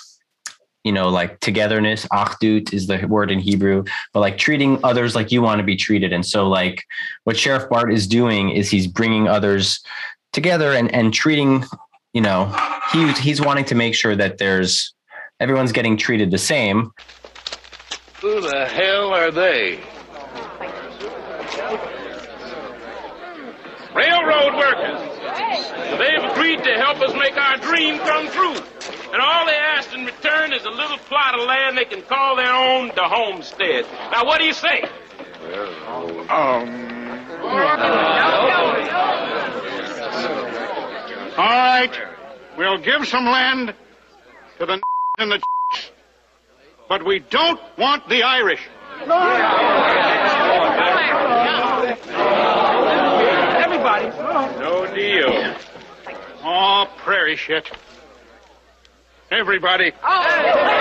[0.84, 2.06] you know, like togetherness.
[2.08, 5.76] Achdut is the word in Hebrew, but like treating others like you want to be
[5.76, 6.14] treated.
[6.14, 6.84] And so, like,
[7.26, 9.82] what Sheriff Bart is doing is he's bringing others
[10.32, 11.66] together and and treating
[12.14, 12.56] you know,
[12.92, 14.94] he he's wanting to make sure that there's
[15.40, 16.92] everyone's getting treated the same.
[18.22, 19.80] Who the hell are they?
[23.96, 25.02] Railroad workers.
[25.98, 28.56] They've agreed to help us make our dream come true.
[29.12, 32.36] And all they ask in return is a little plot of land they can call
[32.36, 33.86] their own, the homestead.
[34.12, 34.84] Now, what do you say?
[36.30, 36.90] Um.
[41.40, 41.98] All right.
[42.58, 43.74] We'll give some land
[44.58, 44.82] to the
[45.20, 45.42] and the
[46.90, 48.60] but we don't want the Irish.
[53.64, 54.10] Everybody.
[54.60, 55.56] No deal.
[56.44, 57.72] Oh, prairie shit.
[59.32, 59.94] Everybody.
[60.04, 60.79] Oh.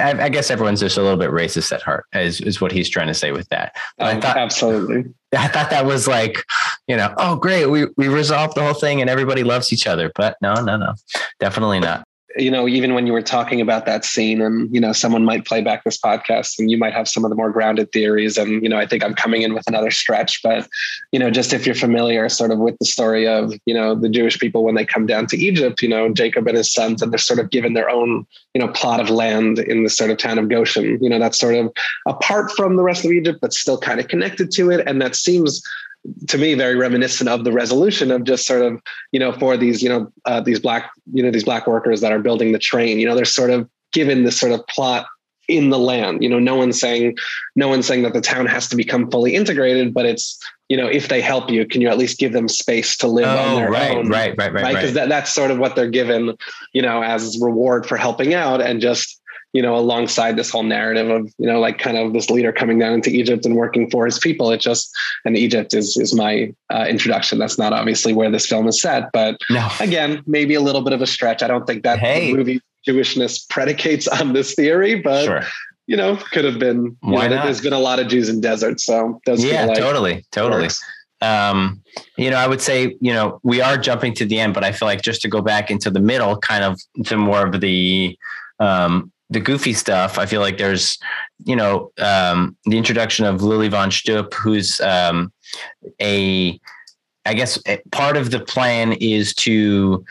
[0.00, 2.88] I, I guess everyone's just a little bit racist at heart, is, is what he's
[2.88, 3.76] trying to say with that.
[3.98, 5.04] But I Um, thought absolutely.
[5.36, 6.42] I thought that was like,
[6.86, 10.10] you know, oh great, we we resolved the whole thing and everybody loves each other.
[10.14, 10.94] But no, no, no,
[11.40, 12.06] definitely not.
[12.36, 15.46] You know, even when you were talking about that scene and, you know, someone might
[15.46, 18.36] play back this podcast and you might have some of the more grounded theories.
[18.36, 20.68] And, you know, I think I'm coming in with another stretch, but,
[21.12, 24.08] you know, just if you're familiar sort of with the story of, you know, the
[24.08, 27.12] Jewish people when they come down to Egypt, you know, Jacob and his sons, and
[27.12, 30.18] they're sort of given their own, you know, plot of land in the sort of
[30.18, 31.72] town of Goshen, you know, that's sort of
[32.06, 34.86] apart from the rest of Egypt, but still kind of connected to it.
[34.86, 35.62] And that seems
[36.28, 38.80] to me very reminiscent of the resolution of just sort of
[39.12, 42.12] you know for these you know uh, these black you know these black workers that
[42.12, 45.06] are building the train you know they're sort of given this sort of plot
[45.48, 47.16] in the land you know no one's saying
[47.54, 50.38] no one's saying that the town has to become fully integrated but it's
[50.68, 53.26] you know if they help you can you at least give them space to live
[53.26, 54.94] Oh, on their right, own right, right, right, because right.
[54.94, 56.36] that, that's sort of what they're given
[56.72, 59.20] you know as reward for helping out and just
[59.56, 62.78] you know alongside this whole narrative of you know like kind of this leader coming
[62.78, 64.84] down into egypt and working for his people it just
[65.24, 69.04] and egypt is is my uh, introduction that's not obviously where this film is set
[69.12, 69.66] but No.
[69.80, 72.30] again maybe a little bit of a stretch i don't think that Hey.
[72.32, 75.42] the movie jewishness predicates on this theory but Sure.
[75.86, 77.44] you know could have been Why know, not?
[77.46, 80.62] there's been a lot of jews in deserts so Yeah, like totally, totally.
[80.62, 80.80] works.
[81.22, 81.80] um,
[82.18, 84.70] you know, I would say, you know, we are jumping to the end, but I
[84.72, 86.72] feel like just to go back into the middle, kind of
[87.06, 88.14] to more of the
[88.60, 90.18] um, the goofy stuff.
[90.18, 90.98] I feel like there's,
[91.44, 95.32] you know, um, the introduction of Lili von Shtupp, who's um,
[96.00, 96.60] a,
[97.24, 97.58] I guess
[97.90, 100.04] part of the plan is to,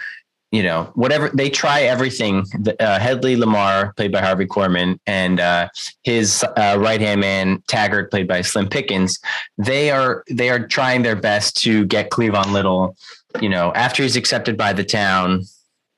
[0.52, 2.46] you know, whatever they try everything.
[2.80, 5.70] Uh, Hedley Lamarr, played by Harvey Korman, and uh,
[6.04, 9.20] his uh, right hand man Taggart, played by Slim Pickens
[9.58, 12.96] they are they are trying their best to get Cleavon Little,
[13.42, 15.44] you know, after he's accepted by the town,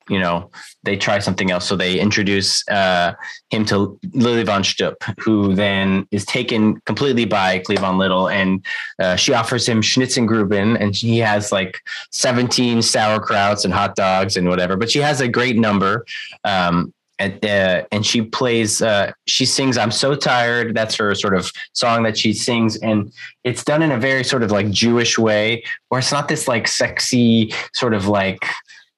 [0.10, 0.50] you know,
[0.84, 1.67] they try something else.
[1.67, 3.13] So they introduce uh,
[3.50, 8.65] him to Lili von Shtupp, who then is taken completely by Cleavon Little, and
[9.00, 11.80] uh, she offers him Schnitzengruben, and he has like
[12.12, 14.78] 17 sauerkrauts and hot dogs and whatever.
[14.78, 16.06] But she has a great number.
[16.43, 21.36] Um, and, uh, and she plays uh, she sings i'm so tired that's her sort
[21.36, 23.12] of song that she sings and
[23.43, 26.67] it's done in a very sort of like jewish way where it's not this like
[26.67, 28.46] sexy sort of like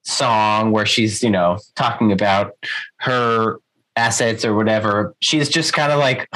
[0.10, 2.54] song where she's you know talking about
[2.98, 3.58] her
[3.96, 6.28] assets or whatever she's just kind of like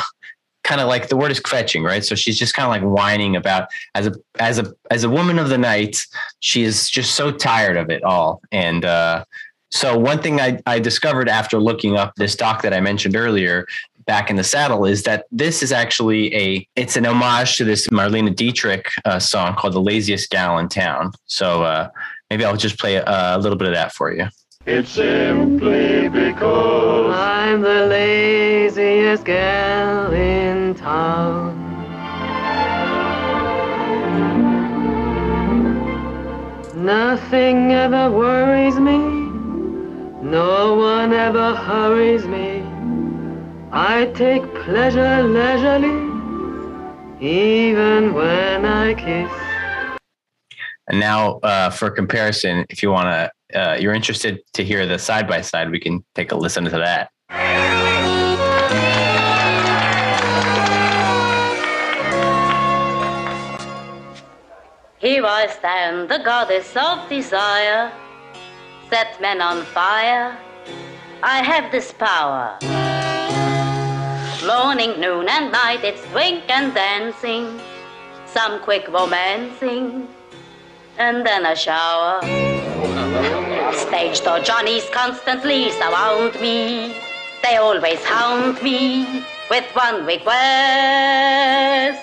[0.64, 3.36] kind of like the word is kvetching right so she's just kind of like whining
[3.36, 6.06] about as a as a as a woman of the night
[6.40, 9.24] she is just so tired of it all and uh
[9.74, 13.66] so one thing I, I discovered after looking up this doc that I mentioned earlier,
[14.06, 17.88] back in the saddle, is that this is actually a it's an homage to this
[17.88, 21.90] Marlene Dietrich uh, song called "The Laziest Gal in Town." So uh,
[22.34, 24.28] maybe I'll just play a, a little bit of that for you.
[24.66, 31.54] It's simply because I'm the laziest gal in town.
[36.76, 38.98] Nothing ever worries me.
[40.40, 42.64] No one ever hurries me.
[43.72, 46.00] I take pleasure leisurely,
[47.20, 49.43] even when I kiss.
[50.88, 55.00] And now, uh, for comparison, if you want to, uh, you're interested to hear the
[55.00, 57.10] side by side, we can take a listen to that.
[65.00, 67.92] Here I stand, the goddess of desire,
[68.90, 70.38] set men on fire.
[71.22, 72.58] I have this power.
[74.46, 77.62] Morning, noon, and night, it's drink and dancing,
[78.26, 80.08] some quick romancing,
[80.98, 82.22] and then a shower.
[83.74, 86.96] Stage door Johnnies constantly surround me.
[87.44, 92.00] They always hound me with one request.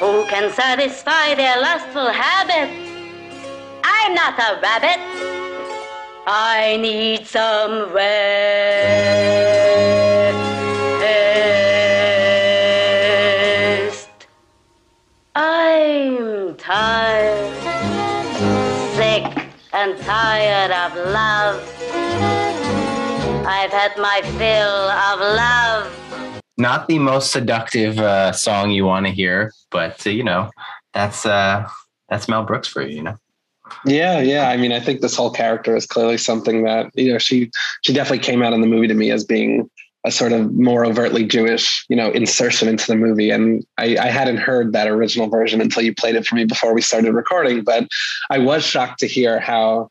[0.00, 2.70] Who can satisfy their lustful habit?
[3.84, 5.00] I'm not a rabbit.
[6.26, 9.28] I need some rest.
[19.72, 21.62] And tired of love.
[23.46, 26.42] I've had my fill of love.
[26.56, 30.50] Not the most seductive uh, song you want to hear, but uh, you know,
[30.92, 31.68] that's uh,
[32.08, 32.96] that's Mel Brooks for you.
[32.96, 33.16] You know.
[33.84, 34.48] Yeah, yeah.
[34.48, 37.50] I mean, I think this whole character is clearly something that you know she
[37.82, 39.70] she definitely came out in the movie to me as being
[40.04, 43.30] a sort of more overtly Jewish, you know, insertion into the movie.
[43.30, 46.72] And I, I hadn't heard that original version until you played it for me before
[46.72, 47.64] we started recording.
[47.64, 47.88] But
[48.30, 49.90] I was shocked to hear how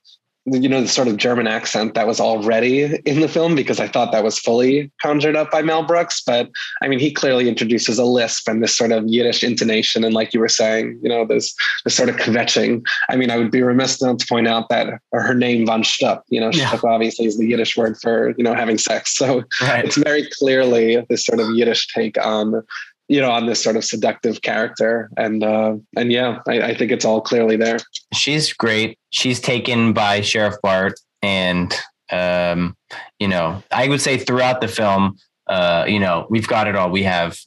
[0.50, 3.88] you know, the sort of German accent that was already in the film because I
[3.88, 6.22] thought that was fully conjured up by Mel Brooks.
[6.26, 6.50] But
[6.82, 10.06] I mean, he clearly introduces a lisp and this sort of Yiddish intonation.
[10.06, 12.82] And like you were saying, you know, this, this sort of kvetching.
[13.10, 16.22] I mean, I would be remiss not to point out that her name von Shtupp,
[16.30, 16.70] you know, yeah.
[16.70, 19.16] Shtupp obviously is the Yiddish word for, you know, having sex.
[19.18, 19.84] So right.
[19.84, 22.64] it's very clearly this sort of Yiddish take on
[23.08, 25.10] you know, on this sort of seductive character.
[25.17, 27.80] And uh, and yeah, I, I think it's all clearly there.
[28.13, 28.98] She's great.
[29.10, 31.74] She's taken by Sheriff Bart, and
[32.12, 32.76] um,
[33.20, 35.17] you know, I would say throughout the film,
[35.48, 36.89] uh, you know, we've got it all.
[36.89, 37.38] We have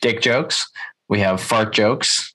[0.00, 0.68] dick jokes,
[1.08, 2.34] we have fart jokes,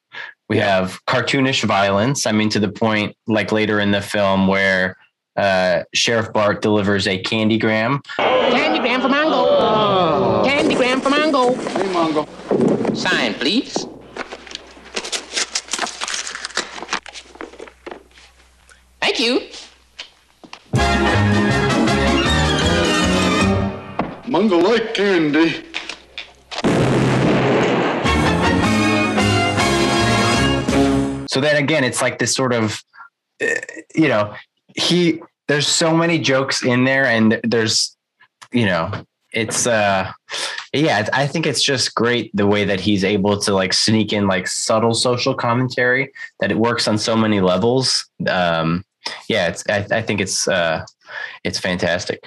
[0.50, 0.78] we yeah.
[0.78, 2.26] have cartoonish violence.
[2.26, 4.98] I mean, to the point like later in the film where
[5.36, 8.02] uh, Sheriff Bart delivers a candygram.
[8.18, 10.46] Candygram for Mongo.
[10.46, 11.56] Candygram for Mongo.
[11.56, 12.87] Hey, Mongo.
[12.98, 13.86] Sign, please.
[19.00, 19.42] Thank you.
[24.26, 25.64] Mongo like candy.
[31.30, 32.84] So then again, it's like this sort of,
[33.40, 33.46] uh,
[33.94, 34.34] you know,
[34.76, 37.96] he there's so many jokes in there and there's
[38.52, 38.92] you know
[39.38, 40.12] it's uh
[40.74, 44.26] yeah i think it's just great the way that he's able to like sneak in
[44.28, 48.10] like subtle social commentary that it works on so many levels.
[48.28, 48.84] Um
[49.30, 50.84] yeah it's i, I think it's uh
[51.44, 52.20] it's fantastic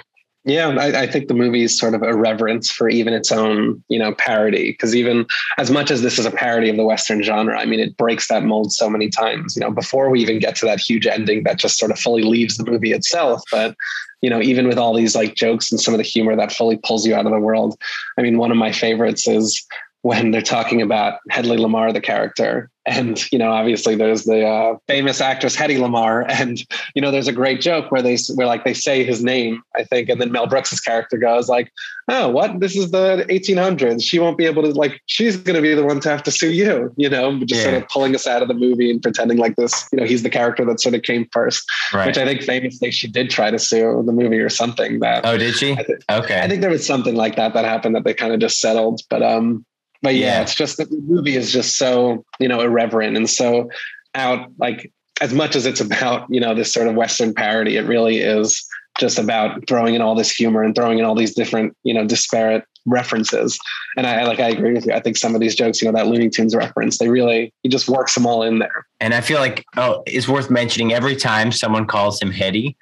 [0.45, 3.83] yeah, I, I, think the movie is sort of a reverence for even its own,
[3.89, 4.71] you know, parody.
[4.71, 5.27] Because even
[5.59, 8.29] as much as this is a parody of the Western genre, I mean, it breaks
[8.29, 9.55] that mold so many times.
[9.55, 12.23] You know, before we even get to that huge ending that just sort of fully
[12.23, 13.43] leaves the movie itself.
[13.53, 13.77] But
[14.23, 16.79] you know, even with all these like jokes and some of the humor that fully
[16.79, 17.79] pulls you out of the world.
[18.19, 19.67] I mean, one of my favorites is
[20.03, 22.71] when they're talking about Hedley Lamarr, the character.
[22.87, 26.25] And, you know, obviously there's the uh, famous actress Hedy Lamarr.
[26.29, 26.59] And,
[26.95, 29.85] you know, there's a great joke where they, where like they say his name, I
[29.85, 30.09] think.
[30.09, 31.71] And then Mel Brooks's character goes like,
[32.09, 32.61] oh, what?
[32.61, 34.03] This is the 1800s.
[34.03, 36.31] She won't be able to like, she's going to be the one to have to
[36.31, 37.71] sue you, you know, just yeah.
[37.71, 40.23] sort of pulling us out of the movie and pretending like this, you know, he's
[40.23, 42.07] the character that sort of came first, right.
[42.07, 45.27] which I think famously she did try to sue the movie or something that.
[45.27, 45.73] Oh, did she?
[45.73, 46.41] I th- okay.
[46.41, 49.03] I think there was something like that that happened that they kind of just settled.
[49.11, 49.67] But, um,
[50.03, 53.29] but yeah, yeah, it's just that the movie is just so you know irreverent and
[53.29, 53.69] so
[54.15, 57.87] out like as much as it's about you know this sort of western parody it
[57.87, 58.67] really is
[58.99, 62.07] just about throwing in all this humor and throwing in all these different you know
[62.07, 63.59] disparate references.
[63.97, 64.93] And i like i agree with you.
[64.93, 67.69] I think some of these jokes you know that looney tunes reference they really he
[67.69, 68.87] just works them all in there.
[69.01, 72.77] And i feel like oh it's worth mentioning every time someone calls him Hedy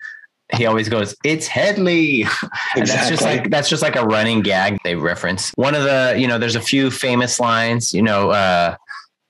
[0.57, 2.23] he always goes, "It's Hedley,"
[2.77, 2.83] Exactly.
[2.85, 5.51] that's just like that's just like a running gag they reference.
[5.57, 8.77] One of the, you know, there's a few famous lines, you know, uh,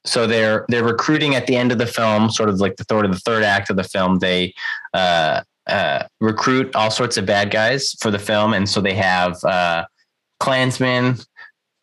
[0.04, 3.04] so they're they're recruiting at the end of the film, sort of like the third
[3.04, 4.18] of the third act of the film.
[4.18, 4.54] They
[4.94, 9.42] uh, uh, recruit all sorts of bad guys for the film, and so they have
[9.44, 9.84] uh,
[10.40, 11.16] Klansmen,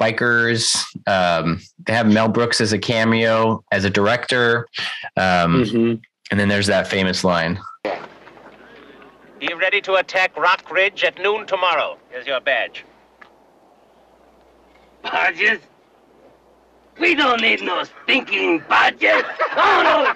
[0.02, 0.86] bikers.
[1.08, 4.68] Um, they have Mel Brooks as a cameo as a director,
[5.18, 5.96] um, mm-hmm.
[6.32, 7.60] and then there's that famous line.
[9.40, 11.98] Be ready to attack Rock Ridge at noon tomorrow.
[12.10, 12.86] Here's your badge.
[15.04, 15.60] Badges?
[17.00, 19.24] We don't need no stinking badges.
[19.58, 20.14] Oh,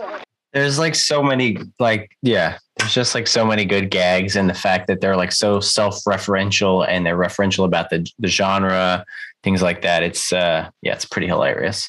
[0.00, 0.18] no.
[0.52, 4.54] There's like so many, like, yeah, there's just like so many good gags, and the
[4.54, 9.04] fact that they're like so self-referential and they're referential about the the genre,
[9.42, 10.02] things like that.
[10.02, 11.88] It's uh, yeah, it's pretty hilarious.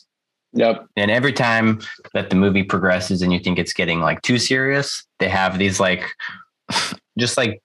[0.54, 0.88] Yep.
[0.96, 1.82] And every time
[2.14, 5.80] that the movie progresses and you think it's getting like too serious, they have these
[5.80, 6.06] like
[7.18, 7.62] just like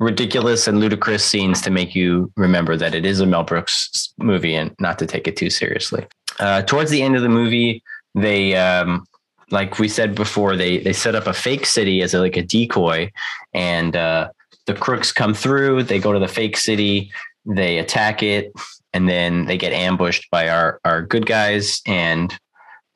[0.00, 4.54] ridiculous and ludicrous scenes to make you remember that it is a Mel Brooks movie
[4.54, 6.06] and not to take it too seriously.
[6.38, 7.82] Uh, towards the end of the movie,
[8.14, 9.04] they um,
[9.50, 12.42] like we said before, they they set up a fake city as a, like a
[12.42, 13.10] decoy,
[13.54, 14.28] and uh,
[14.66, 15.82] the crooks come through.
[15.84, 17.10] They go to the fake city,
[17.44, 18.52] they attack it,
[18.98, 22.36] and then they get ambushed by our our good guys and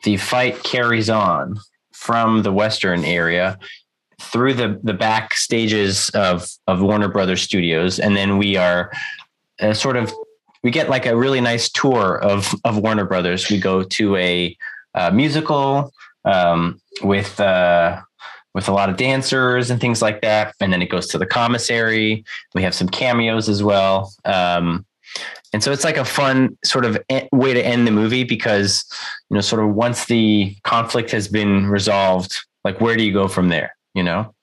[0.02, 1.56] the fight carries on
[1.92, 3.56] from the western area
[4.20, 8.90] through the the back stages of of Warner Brothers Studios and then we are
[9.60, 10.12] uh, sort of
[10.64, 13.48] we get like a really nice tour of of Warner Brothers.
[13.48, 14.56] We go to a
[14.96, 15.92] uh, musical
[16.24, 18.00] um, with uh,
[18.54, 21.26] with a lot of dancers and things like that and then it goes to the
[21.26, 22.24] commissary.
[22.54, 24.12] We have some cameos as well.
[24.24, 24.84] Um,
[25.52, 26.98] and so it's like a fun sort of
[27.32, 28.84] way to end the movie because
[29.30, 33.28] you know sort of once the conflict has been resolved like where do you go
[33.28, 34.34] from there you know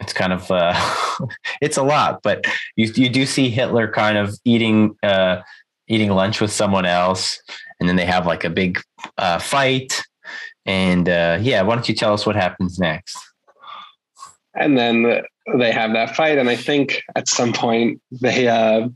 [0.00, 0.74] it's kind of uh
[1.60, 2.44] it's a lot but
[2.76, 5.40] you you do see hitler kind of eating uh
[5.88, 7.40] eating lunch with someone else
[7.80, 8.80] and then they have like a big
[9.18, 10.02] uh fight
[10.66, 13.16] and uh yeah why don't you tell us what happens next
[14.54, 15.22] and then
[15.58, 16.38] they have that fight.
[16.38, 18.88] And I think at some point they, uh,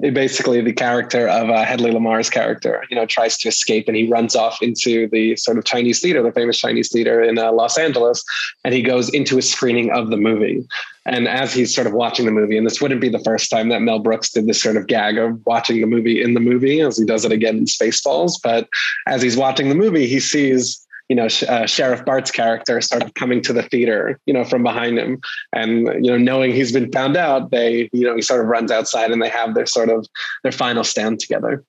[0.00, 4.08] basically the character of uh, Hedley Lamarr's character, you know, tries to escape and he
[4.08, 7.76] runs off into the sort of Chinese theater, the famous Chinese theater in uh, Los
[7.76, 8.24] Angeles,
[8.64, 10.66] and he goes into a screening of the movie.
[11.06, 13.68] And as he's sort of watching the movie, and this wouldn't be the first time
[13.70, 16.80] that Mel Brooks did this sort of gag of watching the movie in the movie,
[16.80, 18.34] as he does it again in Spaceballs.
[18.42, 18.68] But
[19.06, 23.12] as he's watching the movie, he sees you know, uh, Sheriff Bart's character sort of
[23.14, 25.20] coming to the theater, you know, from behind him,
[25.52, 28.70] and you know, knowing he's been found out, they, you know, he sort of runs
[28.70, 30.06] outside and they have their sort of
[30.44, 31.64] their final stand together.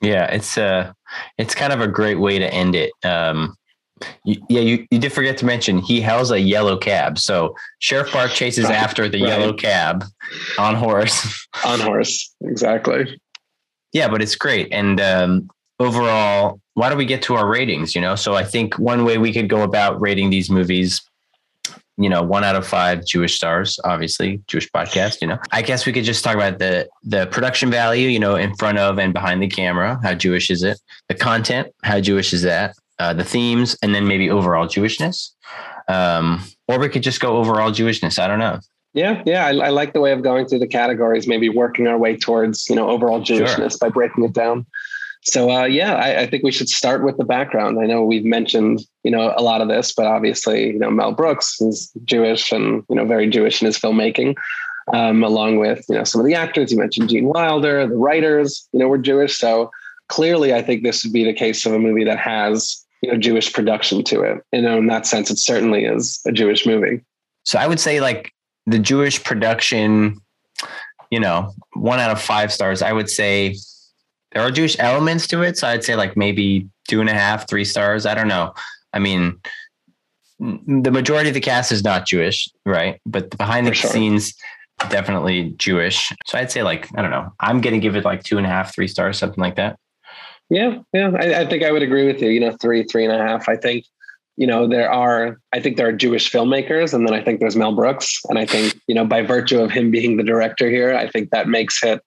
[0.00, 0.94] Yeah, it's uh
[1.36, 2.90] it's kind of a great way to end it.
[3.04, 3.54] Um,
[4.24, 7.18] you, yeah, you, you did forget to mention he hails a yellow cab.
[7.18, 9.28] So Sheriff Bart chases right, after the right.
[9.28, 10.04] yellow cab
[10.58, 11.46] on horse.
[11.66, 13.20] on horse, exactly.
[13.92, 14.68] Yeah, but it's great.
[14.72, 17.94] And um, overall, why don't we get to our ratings?
[17.94, 21.02] You know, so I think one way we could go about rating these movies,
[21.98, 25.20] you know, one out of five Jewish stars, obviously Jewish podcast.
[25.20, 28.34] You know, I guess we could just talk about the the production value, you know,
[28.34, 30.00] in front of and behind the camera.
[30.02, 30.80] How Jewish is it?
[31.10, 32.74] The content, how Jewish is that?
[32.98, 35.32] Uh, the themes, and then maybe overall Jewishness.
[35.86, 38.18] Um, or we could just go overall Jewishness.
[38.18, 38.58] I don't know.
[38.94, 41.98] Yeah, yeah, I, I, like the way of going through the categories, maybe working our
[41.98, 43.78] way towards you know overall Jewishness sure.
[43.82, 44.64] by breaking it down.
[45.30, 47.78] So uh, yeah, I, I, think we should start with the background.
[47.80, 51.12] I know we've mentioned you know a lot of this, but obviously you know Mel
[51.12, 54.34] Brooks is Jewish and you know very Jewish in his filmmaking,
[54.92, 56.72] um, along with you know some of the actors.
[56.72, 59.38] You mentioned Gene Wilder, the writers, you know, were Jewish.
[59.38, 59.70] So
[60.08, 63.16] clearly, I think this would be the case of a movie that has you know
[63.16, 64.44] Jewish production to it.
[64.52, 67.04] You know, in that sense, it certainly is a Jewish movie.
[67.44, 68.32] So I would say like
[68.66, 70.20] the Jewish production,
[71.10, 72.82] you know, one out of five stars.
[72.82, 73.54] I would say
[74.32, 75.58] there are Jewish elements to it.
[75.58, 78.06] So I'd say like maybe two and a half, three stars.
[78.06, 78.54] I don't know.
[78.92, 79.40] I mean,
[80.38, 83.00] the majority of the cast is not Jewish, right?
[83.06, 83.90] But the behind the sure.
[83.90, 84.34] scenes,
[84.88, 86.12] definitely Jewish.
[86.26, 87.32] So I'd say like, I don't know.
[87.40, 89.78] I'm going to give it like two and a half, three stars, something like that.
[90.48, 90.78] Yeah.
[90.92, 91.10] Yeah.
[91.18, 92.30] I, I think I would agree with you.
[92.30, 93.48] You know, three, three and a half.
[93.48, 93.84] I think
[94.40, 97.56] you know, there are, I think there are Jewish filmmakers, and then I think there's
[97.56, 98.22] Mel Brooks.
[98.30, 101.28] And I think, you know, by virtue of him being the director here, I think
[101.28, 102.02] that makes it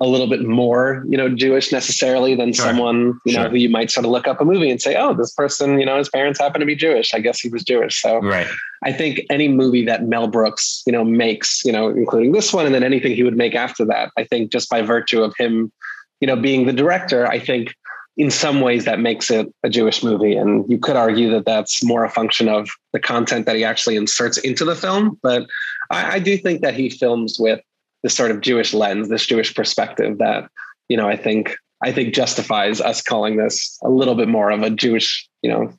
[0.00, 2.66] a little bit more, you know, Jewish necessarily than sure.
[2.66, 5.12] someone, you know, who you might sort of look up a movie and say, oh,
[5.12, 7.12] this person, you know, his parents happen to be Jewish.
[7.14, 8.00] I guess he was Jewish.
[8.00, 8.46] So right.
[8.84, 12.64] I think any movie that Mel Brooks, you know, makes, you know, including this one
[12.64, 15.72] and then anything he would make after that, I think just by virtue of him,
[16.20, 17.74] you know, being the director, I think
[18.16, 20.36] in some ways that makes it a Jewish movie.
[20.36, 23.96] And you could argue that that's more a function of the content that he actually
[23.96, 25.18] inserts into the film.
[25.22, 25.46] But
[25.90, 27.60] I, I do think that he films with
[28.02, 30.48] this sort of Jewish lens, this Jewish perspective that,
[30.88, 34.62] you know, I think I think justifies us calling this a little bit more of
[34.62, 35.72] a Jewish, you know,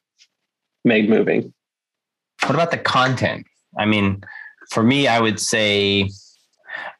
[0.86, 1.52] made movie.
[2.44, 3.46] What about the content?
[3.78, 4.22] I mean,
[4.72, 6.10] for me, I would say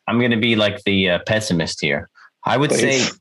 [0.08, 2.10] I'm going to be like the uh, pessimist here.
[2.46, 3.10] I would Please.
[3.10, 3.18] say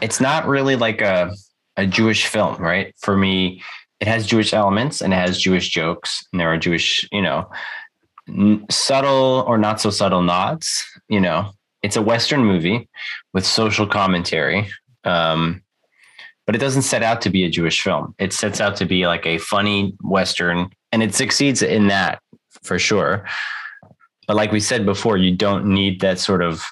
[0.00, 1.34] it's not really like a
[1.76, 2.94] a Jewish film, right?
[2.98, 3.62] For me,
[4.00, 7.48] it has Jewish elements and it has Jewish jokes, and there are Jewish, you know,
[8.70, 10.84] subtle or not so subtle nods.
[11.08, 11.52] You know,
[11.82, 12.88] it's a Western movie
[13.32, 14.68] with social commentary,
[15.04, 15.62] um,
[16.46, 18.14] but it doesn't set out to be a Jewish film.
[18.18, 22.20] It sets out to be like a funny Western, and it succeeds in that
[22.62, 23.26] for sure.
[24.26, 26.64] But like we said before, you don't need that sort of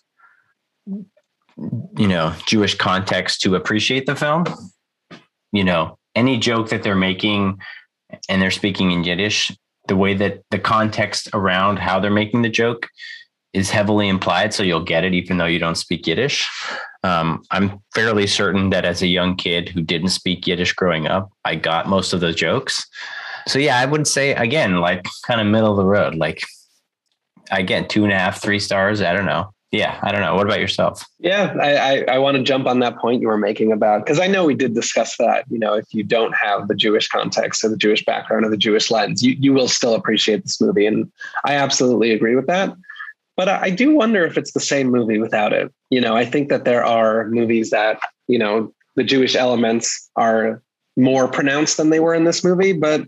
[1.96, 4.44] you know Jewish context to appreciate the film
[5.52, 7.60] you know, any joke that they're making
[8.28, 9.52] and they're speaking in Yiddish,
[9.90, 12.88] the way that the context around how they're making the joke
[13.52, 14.54] is heavily implied.
[14.54, 16.48] So you'll get it even though you don't speak Yiddish.
[17.02, 21.32] Um, I'm fairly certain that as a young kid who didn't speak Yiddish growing up,
[21.44, 22.86] I got most of the jokes.
[23.48, 26.44] So yeah, I would say again, like kind of middle of the road, like
[27.50, 29.02] I get two and a half, three stars.
[29.02, 30.34] I don't know yeah, I don't know.
[30.34, 31.04] What about yourself?
[31.20, 34.18] Yeah, I, I, I want to jump on that point you were making about because
[34.18, 35.44] I know we did discuss that.
[35.48, 38.56] You know, if you don't have the Jewish context or the Jewish background or the
[38.56, 40.86] Jewish lens, you, you will still appreciate this movie.
[40.86, 41.10] And
[41.44, 42.74] I absolutely agree with that.
[43.36, 45.72] But I do wonder if it's the same movie without it.
[45.88, 50.62] You know, I think that there are movies that, you know, the Jewish elements are
[50.96, 52.72] more pronounced than they were in this movie.
[52.72, 53.06] But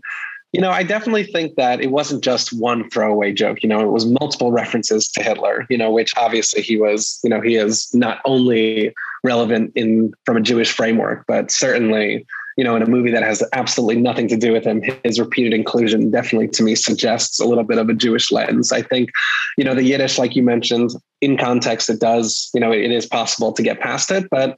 [0.53, 3.63] you know, I definitely think that it wasn't just one throwaway joke.
[3.63, 5.65] You know, it was multiple references to Hitler.
[5.69, 7.19] You know, which obviously he was.
[7.23, 8.93] You know, he is not only
[9.23, 12.25] relevant in from a Jewish framework, but certainly,
[12.55, 15.53] you know, in a movie that has absolutely nothing to do with him, his repeated
[15.53, 18.71] inclusion definitely to me suggests a little bit of a Jewish lens.
[18.71, 19.09] I think,
[19.57, 22.51] you know, the Yiddish, like you mentioned, in context, it does.
[22.53, 24.55] You know, it is possible to get past it, but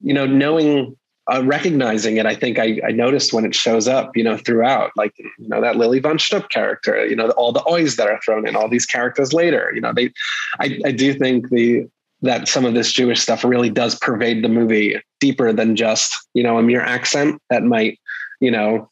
[0.00, 0.96] you know, knowing
[1.32, 4.92] uh, recognizing it, I think I, I, noticed when it shows up, you know, throughout,
[4.96, 8.18] like, you know, that Lili von Shtupp character, you know, all the oys that are
[8.24, 10.10] thrown in, all these characters later, you know, they,
[10.58, 11.86] I, I do think the,
[12.22, 16.42] that some of this Jewish stuff really does pervade the movie deeper than just, you
[16.42, 18.00] know, a mere accent that might,
[18.40, 18.90] you know,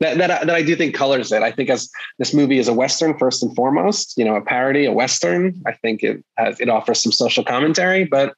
[0.00, 1.42] that, that, that I do think colors it.
[1.42, 4.84] I think as this movie is a Western first and foremost, you know, a parody,
[4.84, 8.34] a Western, I think it has, it offers some social commentary, but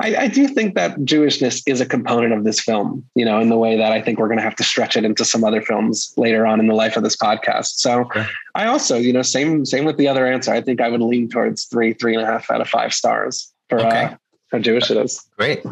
[0.00, 3.50] I, I, do think that Jewishness is a component of this film, you know, in
[3.50, 5.60] the way that I think we're going to have to stretch it into some other
[5.60, 7.78] films later on in the life of this podcast.
[7.78, 8.26] So okay.
[8.54, 10.52] I also, you know, same, same with the other answer.
[10.52, 13.52] I think I would lean towards three, three and a half out of five stars
[13.68, 14.04] for, okay.
[14.04, 14.14] uh,
[14.50, 15.24] how Jewish it is.
[15.38, 15.62] Great.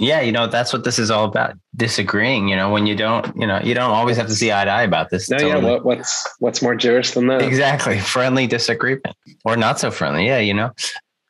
[0.00, 0.20] Yeah.
[0.20, 1.54] You know, that's what this is all about.
[1.76, 4.64] Disagreeing, you know, when you don't, you know, you don't always have to see eye
[4.64, 5.30] to eye about this.
[5.30, 5.62] No, totally.
[5.62, 5.70] yeah.
[5.70, 7.42] What, what's, what's more Jewish than that?
[7.42, 7.98] Exactly.
[8.00, 9.14] Friendly disagreement
[9.44, 10.26] or not so friendly.
[10.26, 10.38] Yeah.
[10.38, 10.72] You know,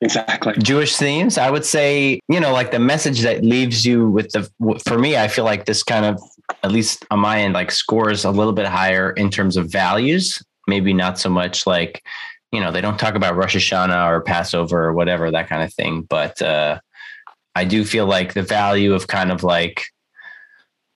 [0.05, 0.53] Exactly.
[0.59, 1.39] Jewish themes.
[1.39, 4.49] I would say, you know, like the message that leaves you with the,
[4.87, 6.21] for me, I feel like this kind of,
[6.63, 10.43] at least on my end, like scores a little bit higher in terms of values.
[10.69, 12.05] Maybe not so much like,
[12.53, 15.73] you know, they don't talk about Rosh Hashanah or Passover or whatever, that kind of
[15.73, 16.03] thing.
[16.03, 16.81] But uh,
[17.55, 19.87] I do feel like the value of kind of like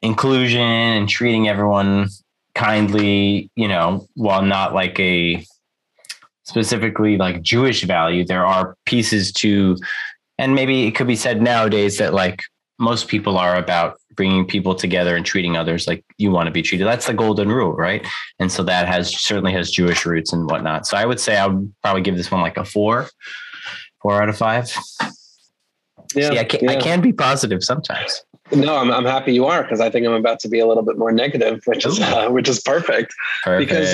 [0.03, 2.11] inclusion and treating everyone
[2.55, 5.43] kindly, you know, while not like a,
[6.49, 9.77] specifically like Jewish value, there are pieces to,
[10.39, 12.41] and maybe it could be said nowadays that like
[12.79, 16.63] most people are about bringing people together and treating others like you want to be
[16.63, 16.87] treated.
[16.87, 18.05] That's the golden rule, right?
[18.39, 20.87] And so that has certainly has Jewish roots and whatnot.
[20.87, 23.09] So I would say I would probably give this one like a four,
[24.01, 24.75] four out of five.
[26.15, 26.71] Yeah, See, I can, yeah.
[26.71, 28.23] I can be positive sometimes.
[28.51, 30.83] No, I'm, I'm happy you are because I think I'm about to be a little
[30.83, 33.15] bit more negative, which is uh, which is perfect.
[33.45, 33.69] Perfect.
[33.69, 33.93] Because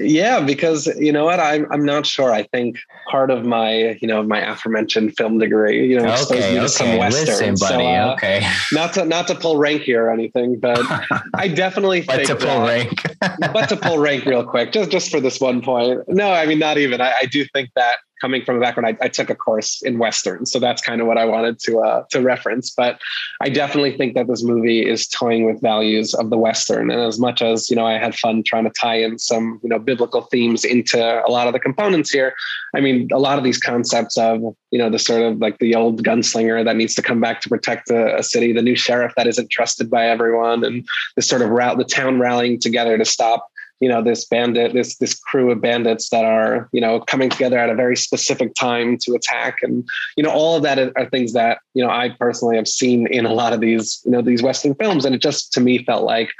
[0.00, 2.32] yeah, because you know what, I'm I'm not sure.
[2.32, 2.78] I think
[3.10, 6.66] part of my you know my aforementioned film degree, you know, okay, okay.
[6.68, 7.26] some western.
[7.26, 7.84] Listen, buddy.
[7.84, 8.48] So, uh, okay.
[8.72, 10.80] Not to not to pull rank here or anything, but
[11.34, 13.02] I definitely but think to pull that, rank.
[13.52, 16.00] but to pull rank real quick, just just for this one point.
[16.08, 17.00] No, I mean not even.
[17.00, 19.98] I, I do think that coming from a background, I, I, took a course in
[19.98, 22.70] Western, so that's kind of what I wanted to uh, to reference.
[22.70, 22.98] But
[23.40, 27.18] I definitely think that this movie is toying with values of the Western, and as
[27.18, 30.22] much as you know, I had fun trying to tie in some you know biblical
[30.22, 32.34] themes into a lot of the components here.
[32.74, 34.40] I mean, a lot of these concepts of
[34.70, 37.48] you know the sort of like the old gunslinger that needs to come back to
[37.48, 40.86] protect a, a city, the new sheriff that isn't trusted by everyone, and
[41.16, 43.48] this sort of route the town rallying together to stop
[43.80, 47.58] you know this bandit this this crew of bandits that are you know coming together
[47.58, 49.58] at a very specific time to attack.
[49.62, 53.06] And you know all of that are things that you know i personally have seen
[53.08, 55.04] in a lot of these you know these western films.
[55.04, 56.30] And it just to me felt like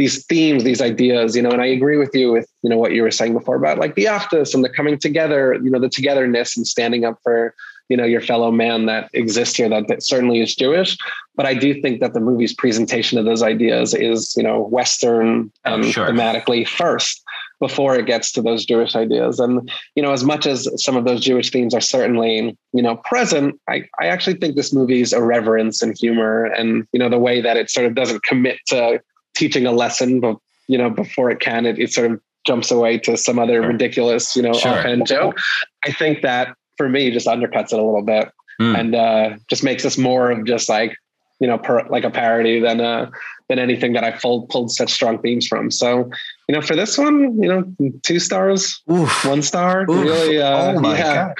[0.00, 2.92] these themes these ideas you know and i agree with you with you know what
[2.92, 5.90] you were saying before about like the after and the coming together you know the
[5.90, 7.54] togetherness and standing up for
[7.90, 10.96] you know your fellow man that exists here that, that certainly is jewish
[11.34, 15.52] but i do think that the movie's presentation of those ideas is you know western
[15.66, 16.08] um, sure.
[16.08, 17.22] thematically first
[17.58, 21.04] before it gets to those jewish ideas and you know as much as some of
[21.04, 25.82] those jewish themes are certainly you know present i, I actually think this movie's irreverence
[25.82, 29.02] and humor and you know the way that it sort of doesn't commit to
[29.40, 30.36] teaching a lesson but
[30.68, 34.36] you know before it can it, it sort of jumps away to some other ridiculous
[34.36, 34.72] you know sure.
[34.72, 35.36] offhand joke
[35.84, 38.30] i think that for me just undercuts it a little bit
[38.60, 38.78] mm.
[38.78, 40.96] and uh, just makes us more of just like
[41.40, 43.10] you know per, like a parody than uh
[43.48, 45.72] than anything that I pulled pulled such strong themes from.
[45.72, 46.08] So
[46.48, 47.64] you know for this one, you know
[48.02, 49.24] two stars, Oof.
[49.24, 50.04] one star, Oof.
[50.04, 50.40] really.
[50.40, 51.34] Uh, oh my yeah.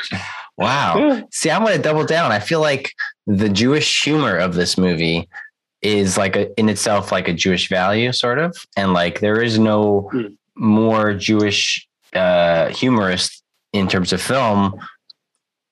[0.61, 0.99] Wow.
[0.99, 1.23] Yeah.
[1.31, 2.33] See, I'm going to double down.
[2.33, 2.93] I feel like
[3.27, 5.27] the Jewish humor of this movie
[5.83, 9.59] is like a, in itself like a Jewish value, sort of, and like there is
[9.59, 10.37] no mm.
[10.57, 14.79] more Jewish uh, humorist in terms of film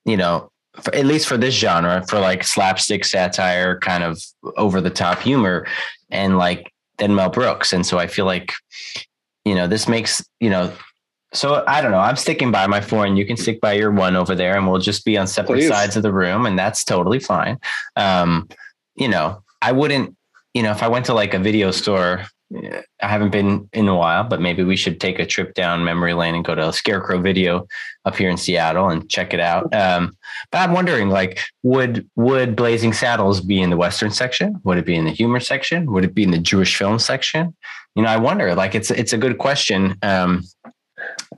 [0.08, 0.50] you know,
[0.80, 4.20] for, at least for this genre, for like slapstick satire, kind of
[4.56, 5.66] over the top humor,
[6.10, 7.72] and like then Mel Brooks.
[7.72, 8.52] And so I feel like,
[9.44, 10.72] you know, this makes, you know,
[11.34, 11.98] so I don't know.
[11.98, 14.66] I'm sticking by my four, and you can stick by your one over there, and
[14.66, 15.68] we'll just be on separate Please.
[15.68, 17.58] sides of the room, and that's totally fine.
[17.96, 18.48] Um,
[18.96, 20.16] you know, I wouldn't,
[20.54, 23.96] you know, if I went to like a video store I haven't been in a
[23.96, 27.20] while, but maybe we should take a trip down memory lane and go to Scarecrow
[27.20, 27.66] Video
[28.06, 29.72] up here in Seattle and check it out.
[29.74, 30.16] Um,
[30.50, 34.60] but I'm wondering, like, would would Blazing Saddles be in the Western section?
[34.64, 35.92] Would it be in the humor section?
[35.92, 37.54] Would it be in the Jewish film section?
[37.94, 38.54] You know, I wonder.
[38.54, 39.96] Like, it's it's a good question.
[40.02, 40.44] Um,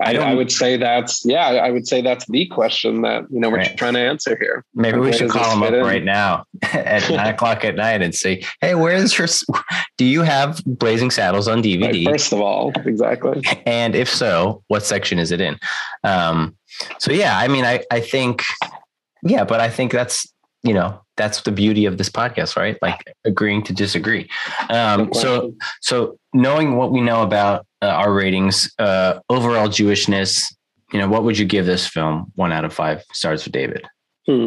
[0.01, 1.49] I, I, would say that's yeah.
[1.49, 3.76] I would say that's the question that you know we're right.
[3.76, 4.64] trying to answer here.
[4.74, 5.85] Maybe we should call them up in?
[5.85, 9.28] right now at nine o'clock at night and say, "Hey, where is your?
[9.99, 13.43] Do you have Blazing Saddles on DVD?" Right, first of all, exactly.
[13.66, 15.59] And if so, what section is it in?
[16.03, 16.57] Um,
[16.99, 18.43] so yeah, I mean, I I think
[19.22, 20.26] yeah, but I think that's
[20.62, 22.76] you know, that's the beauty of this podcast, right?
[22.83, 24.28] Like agreeing to disagree.
[24.68, 30.45] Um, so, so knowing what we know about uh, our ratings, uh, overall Jewishness,
[30.93, 32.33] you know, what would you give this film?
[32.35, 33.87] One out of five stars for David.
[34.26, 34.47] Hmm.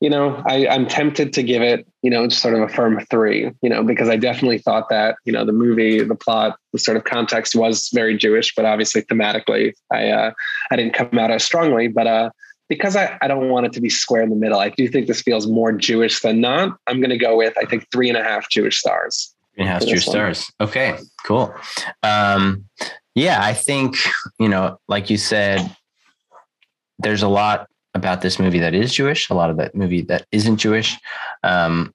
[0.00, 3.00] You know, I, I'm tempted to give it, you know, just sort of a firm
[3.10, 6.78] three, you know, because I definitely thought that, you know, the movie, the plot, the
[6.78, 10.32] sort of context was very Jewish, but obviously thematically, I uh,
[10.70, 11.88] I didn't come out as strongly.
[11.88, 12.30] But uh,
[12.68, 15.06] because I, I don't want it to be square in the middle, I do think
[15.06, 16.76] this feels more Jewish than not.
[16.86, 19.34] I'm going to go with, I think, three and a half Jewish stars.
[19.54, 20.50] Three and a half Jewish stars.
[20.60, 21.54] Okay, cool.
[22.02, 22.64] Um,
[23.14, 23.96] yeah, I think,
[24.38, 25.74] you know, like you said,
[26.98, 30.26] there's a lot about this movie that is Jewish, a lot of that movie that
[30.32, 30.98] isn't Jewish.
[31.44, 31.94] Um,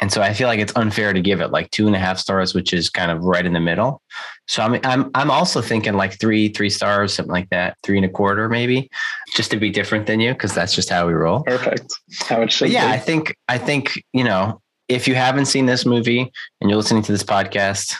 [0.00, 2.18] and so I feel like it's unfair to give it like two and a half
[2.18, 4.02] stars, which is kind of right in the middle.
[4.48, 8.04] So I'm I'm I'm also thinking like three three stars, something like that, three and
[8.04, 8.90] a quarter maybe,
[9.34, 11.44] just to be different than you because that's just how we roll.
[11.44, 11.94] Perfect.
[12.20, 12.66] How it should.
[12.66, 12.92] But yeah, be.
[12.94, 16.30] I think I think you know if you haven't seen this movie
[16.60, 17.94] and you're listening to this podcast,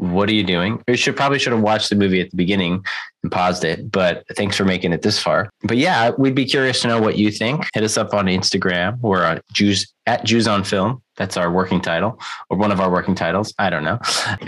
[0.00, 0.82] what are you doing?
[0.88, 2.82] You should probably should have watched the movie at the beginning
[3.22, 3.92] and paused it.
[3.92, 5.50] But thanks for making it this far.
[5.62, 7.66] But yeah, we'd be curious to know what you think.
[7.74, 8.98] Hit us up on Instagram.
[9.00, 11.02] We're on Jews at Jews on Film.
[11.16, 12.18] That's our working title
[12.48, 13.52] or one of our working titles.
[13.58, 13.98] I don't know.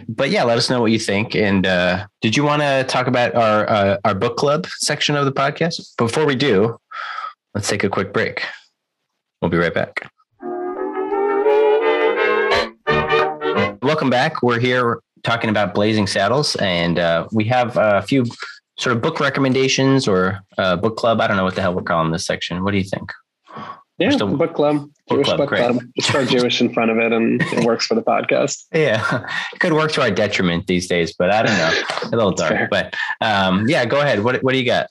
[0.08, 1.36] But yeah, let us know what you think.
[1.36, 5.26] And uh, did you want to talk about our uh, our book club section of
[5.26, 5.96] the podcast?
[5.98, 6.78] Before we do,
[7.54, 8.42] let's take a quick break.
[9.42, 10.10] We'll be right back.
[13.92, 14.42] Welcome back.
[14.42, 18.24] We're here talking about Blazing Saddles, and uh, we have a few
[18.78, 21.20] sort of book recommendations or uh, book club.
[21.20, 22.64] I don't know what the hell we're calling this section.
[22.64, 23.12] What do you think?
[23.98, 25.82] Yeah, still, book club, book Jewish club, book club.
[25.94, 28.64] Just throw Jewish in front of it, and it works for the podcast.
[28.72, 31.82] Yeah, it could work to our detriment these days, but I don't know.
[32.04, 32.68] A little dark, fair.
[32.70, 34.24] but um, yeah, go ahead.
[34.24, 34.86] What what do you got?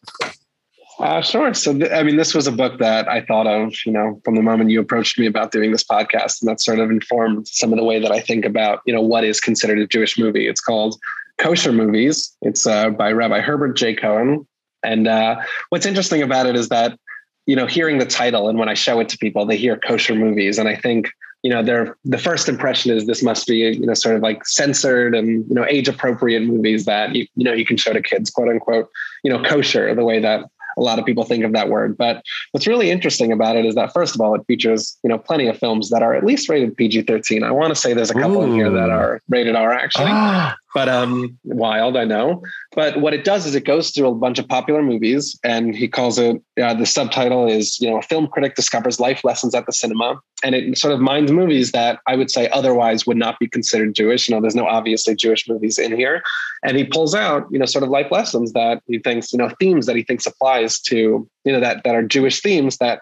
[1.02, 1.52] Uh, sure.
[1.56, 4.36] So, th- I mean, this was a book that I thought of, you know, from
[4.36, 7.74] the moment you approached me about doing this podcast, and that sort of informed some
[7.74, 10.48] of the way that I think about, you know, what is considered a Jewish movie.
[10.48, 11.00] It's called
[11.40, 12.32] Kosher Movies.
[12.44, 13.96] It's uh, by Rabbi Herbert J.
[13.96, 14.48] Cohen.
[14.84, 15.38] And uh,
[15.70, 17.00] what's interesting about it is that,
[17.48, 20.14] you know, hearing the title and when I show it to people, they hear kosher
[20.14, 21.10] movies, and I think
[21.44, 24.46] you know, their the first impression is this must be, you know, sort of like
[24.46, 28.02] censored and you know age appropriate movies that you you know you can show to
[28.02, 28.90] kids, quote unquote,
[29.24, 30.46] you know, kosher, the way that
[30.78, 31.98] a lot of people think of that word.
[31.98, 35.18] But what's really interesting about it is that first of all, it features you know
[35.18, 37.44] plenty of films that are at least rated PG thirteen.
[37.44, 38.44] I want to say there's a couple Ooh.
[38.44, 42.42] in here that are rated R actually, ah, but um, wild I know.
[42.76, 45.88] But what it does is it goes through a bunch of popular movies, and he
[45.88, 49.66] calls it uh, the subtitle is you know a film critic discovers life lessons at
[49.66, 53.40] the cinema, and it sort of minds movies that I would say otherwise would not
[53.40, 54.28] be considered Jewish.
[54.28, 56.24] You know, there's no obviously Jewish movies in here,
[56.64, 59.50] and he pulls out you know sort of life lessons that he thinks you know
[59.60, 63.02] themes that he thinks applies to you know that that are Jewish themes that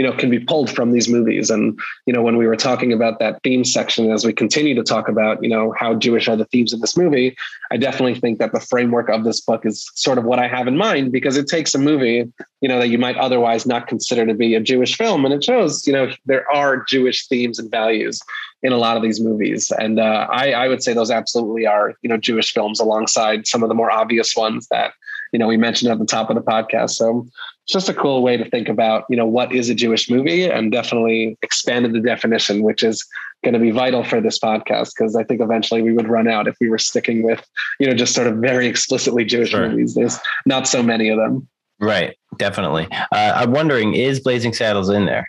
[0.00, 1.50] you know can be pulled from these movies.
[1.50, 4.82] And you know when we were talking about that theme section as we continue to
[4.82, 7.36] talk about you know how jewish are the themes of this movie
[7.70, 10.66] i definitely think that the framework of this book is sort of what i have
[10.66, 14.26] in mind because it takes a movie you know that you might otherwise not consider
[14.26, 15.24] to be a jewish film.
[15.24, 18.20] And it shows you know there are jewish themes and values
[18.62, 19.72] in a lot of these movies.
[19.78, 23.62] And uh, I, I would say those absolutely are you know jewish films alongside some
[23.62, 24.92] of the more obvious ones that
[25.32, 26.90] you know we mentioned at the top of the podcast.
[26.90, 27.26] So
[27.64, 30.44] it's just a cool way to think about you know what is a jewish movie
[30.44, 33.06] and definitely expanded the definition which is
[33.44, 36.48] going to be vital for this podcast because i think eventually we would run out
[36.48, 37.46] if we were sticking with
[37.78, 39.68] you know just sort of very explicitly jewish sure.
[39.68, 39.94] movies.
[39.94, 41.48] There's not so many of them.
[41.78, 42.88] Right definitely.
[42.90, 45.28] Uh, i'm wondering is blazing saddles in there?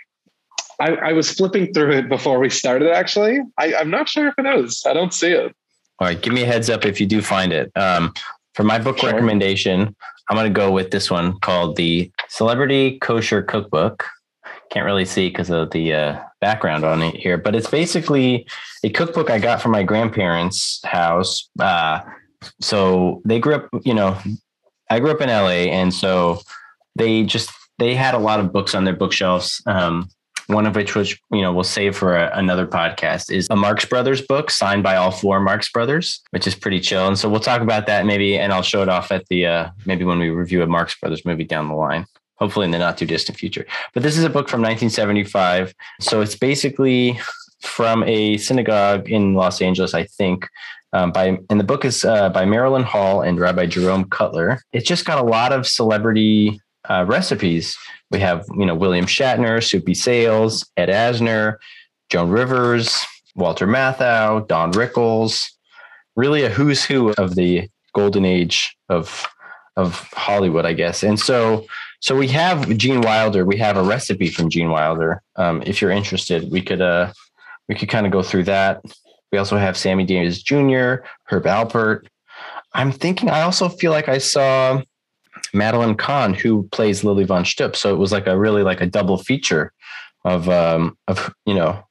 [0.79, 3.39] I, I, was flipping through it before we started actually.
[3.57, 4.83] I, i'm not sure if it is.
[4.85, 5.55] I don't see it.
[5.99, 7.71] All right give me a heads up if you do find it.
[7.77, 8.13] Um,
[8.53, 9.11] for my book sure.
[9.11, 9.95] recommendation
[10.31, 14.07] I'm going to go with this one called the Celebrity Kosher Cookbook.
[14.69, 18.47] Can't really see because of the uh, background on it here, but it's basically
[18.81, 21.49] a cookbook I got from my grandparents' house.
[21.59, 21.99] Uh,
[22.61, 24.17] so they grew up, you know,
[24.89, 26.39] I grew up in LA, and so
[26.95, 29.61] they just they had a lot of books on their bookshelves.
[29.65, 30.07] Um,
[30.47, 33.85] one of which, which you know, we'll save for a, another podcast, is a Marx
[33.85, 37.07] Brothers book signed by all four Marx Brothers, which is pretty chill.
[37.07, 39.69] And so we'll talk about that maybe, and I'll show it off at the uh,
[39.85, 42.05] maybe when we review a Marx Brothers movie down the line.
[42.35, 43.67] Hopefully in the not too distant future.
[43.93, 45.75] But this is a book from 1975.
[45.99, 47.19] So it's basically
[47.61, 50.47] from a synagogue in Los Angeles, I think,
[50.93, 54.59] um, by and the book is uh, by Marilyn Hall and Rabbi Jerome Cutler.
[54.73, 56.59] It's just got a lot of celebrity
[56.89, 57.77] uh, recipes
[58.11, 61.55] we have, you know, William Shatner, Soupy Sales, Ed Asner,
[62.09, 63.03] Joan Rivers,
[63.35, 65.47] Walter Matthau, Don Rickles,
[66.17, 69.25] really a who's who of the golden age of
[69.77, 71.01] of Hollywood, I guess.
[71.01, 71.65] And so
[72.01, 73.45] so we have Gene Wilder.
[73.45, 75.21] We have a recipe from Gene Wilder.
[75.37, 77.13] Um, if you're interested, we could uh
[77.69, 78.83] we could kind of go through that.
[79.31, 82.07] We also have Sammy Davis Jr., Herb Alpert.
[82.73, 84.81] I'm thinking I also feel like I saw
[85.53, 87.75] Madeline Kahn, who plays Lili von Shtupp.
[87.75, 89.73] So it was like a really like a double feature
[90.23, 91.83] of um of you know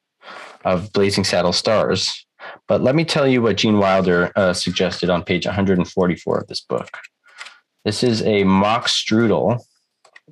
[0.64, 2.26] of Blazing Saddle Stars.
[2.68, 6.60] But let me tell you what Gene Wilder uh, suggested on page 144 of this
[6.60, 6.88] book.
[7.84, 9.60] This is a mock strudel.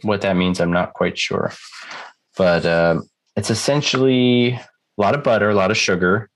[0.03, 1.53] What that means, I'm not quite sure.
[2.37, 3.01] But uh,
[3.37, 4.61] it's essentially a
[4.97, 6.28] lot of butter, a lot of sugar,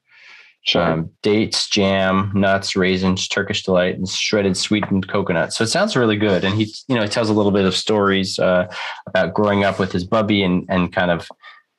[0.62, 0.82] sure.
[0.82, 5.52] um, dates, jam, nuts, raisins, Turkish delight, and shredded sweetened coconut.
[5.52, 6.44] So it sounds really good.
[6.44, 8.72] And he, you know, he tells a little bit of stories uh,
[9.06, 11.28] about growing up with his bubby and and kind of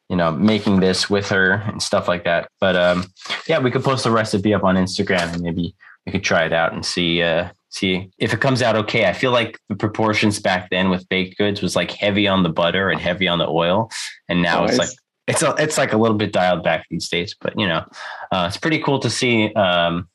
[0.10, 2.48] you know, making this with her and stuff like that.
[2.60, 3.06] But um,
[3.48, 5.74] yeah, we could post the recipe up on Instagram and maybe
[6.06, 9.08] we could try it out and see uh, see if it comes out okay.
[9.08, 12.50] I feel like the proportions back then with baked goods was like heavy on the
[12.50, 13.90] butter and heavy on the oil,
[14.30, 14.70] and now nice.
[14.72, 14.90] it's like
[15.28, 17.36] it's a, it's like a little bit dialed back these days.
[17.40, 17.86] But you know,
[18.32, 20.08] uh, it's pretty cool to see um,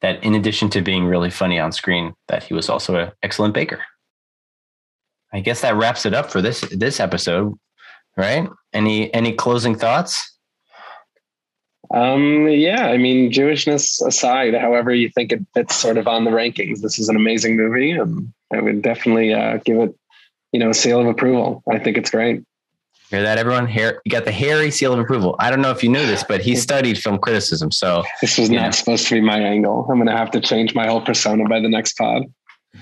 [0.00, 3.54] that in addition to being really funny on screen, that he was also an excellent
[3.54, 3.82] baker.
[5.32, 7.58] I guess that wraps it up for this this episode
[8.16, 8.48] right?
[8.72, 10.30] Any any closing thoughts?
[11.92, 16.30] Um, yeah, I mean, Jewishness aside, however you think it fits sort of on the
[16.30, 17.92] rankings, this is an amazing movie.
[17.92, 19.94] and I would definitely uh, give it,
[20.50, 21.62] you know, a seal of approval.
[21.70, 22.42] I think it's great.
[23.10, 23.66] Hear that, everyone?
[23.66, 25.36] Here, you got the hairy seal of approval.
[25.38, 27.70] I don't know if you knew this, but he studied film criticism.
[27.70, 28.70] So this was not know.
[28.70, 29.86] supposed to be my angle.
[29.90, 32.24] I'm going to have to change my whole persona by the next pod.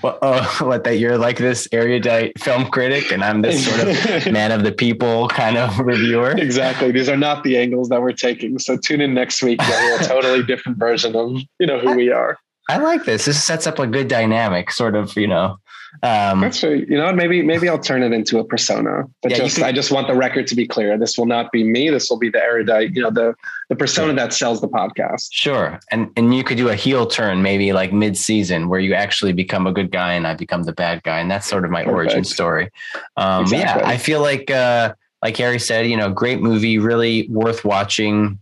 [0.01, 4.31] Well, uh, what that you're like this erudite film critic and I'm this sort of
[4.33, 6.31] man of the people kind of reviewer.
[6.31, 6.91] Exactly.
[6.91, 8.57] These are not the angles that we're taking.
[8.59, 9.61] So tune in next week.
[9.61, 12.39] Hear a totally different version of you know who we are.
[12.69, 13.25] I like this.
[13.25, 15.57] This sets up a good dynamic, sort of, you know,
[16.01, 16.85] um, That's true.
[16.89, 19.03] You know, maybe maybe I'll turn it into a persona.
[19.21, 20.97] But yeah, just could, I just want the record to be clear.
[20.97, 21.89] This will not be me.
[21.89, 22.93] This will be the erudite.
[22.93, 23.35] You know, the
[23.69, 24.15] the persona sure.
[24.15, 25.29] that sells the podcast.
[25.31, 25.79] Sure.
[25.91, 29.33] And and you could do a heel turn maybe like mid season where you actually
[29.33, 31.83] become a good guy and I become the bad guy, and that's sort of my
[31.83, 31.95] Perfect.
[31.95, 32.69] origin story.
[33.15, 33.83] Um, exactly.
[33.83, 38.39] Yeah, I feel like uh, like Harry said, you know, great movie, really worth watching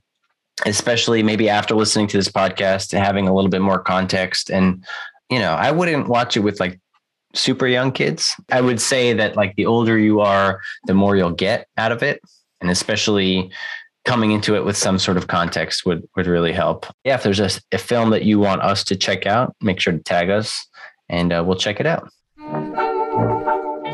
[0.65, 4.83] especially maybe after listening to this podcast and having a little bit more context and
[5.29, 6.79] you know i wouldn't watch it with like
[7.33, 8.33] super young kids.
[8.51, 12.03] I would say that like the older you are, the more you'll get out of
[12.03, 12.21] it.
[12.59, 13.51] And especially
[14.05, 16.85] coming into it with some sort of context would, would really help.
[17.03, 19.93] Yeah, if there's a, a film that you want us to check out, make sure
[19.93, 20.67] to tag us
[21.09, 22.09] and uh, we'll check it out.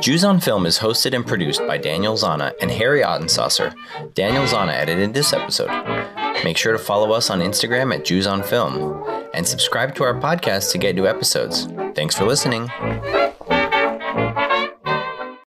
[0.02, 3.74] Jews on Film is hosted and produced by Daniel Zana and Harry Ottensaucer.
[4.14, 5.72] Daniel Zana edited this episode.
[6.44, 9.04] Make sure to follow us on Instagram at Jews on Film
[9.34, 11.68] and subscribe to our podcast to get new episodes.
[11.96, 12.70] Thanks for listening.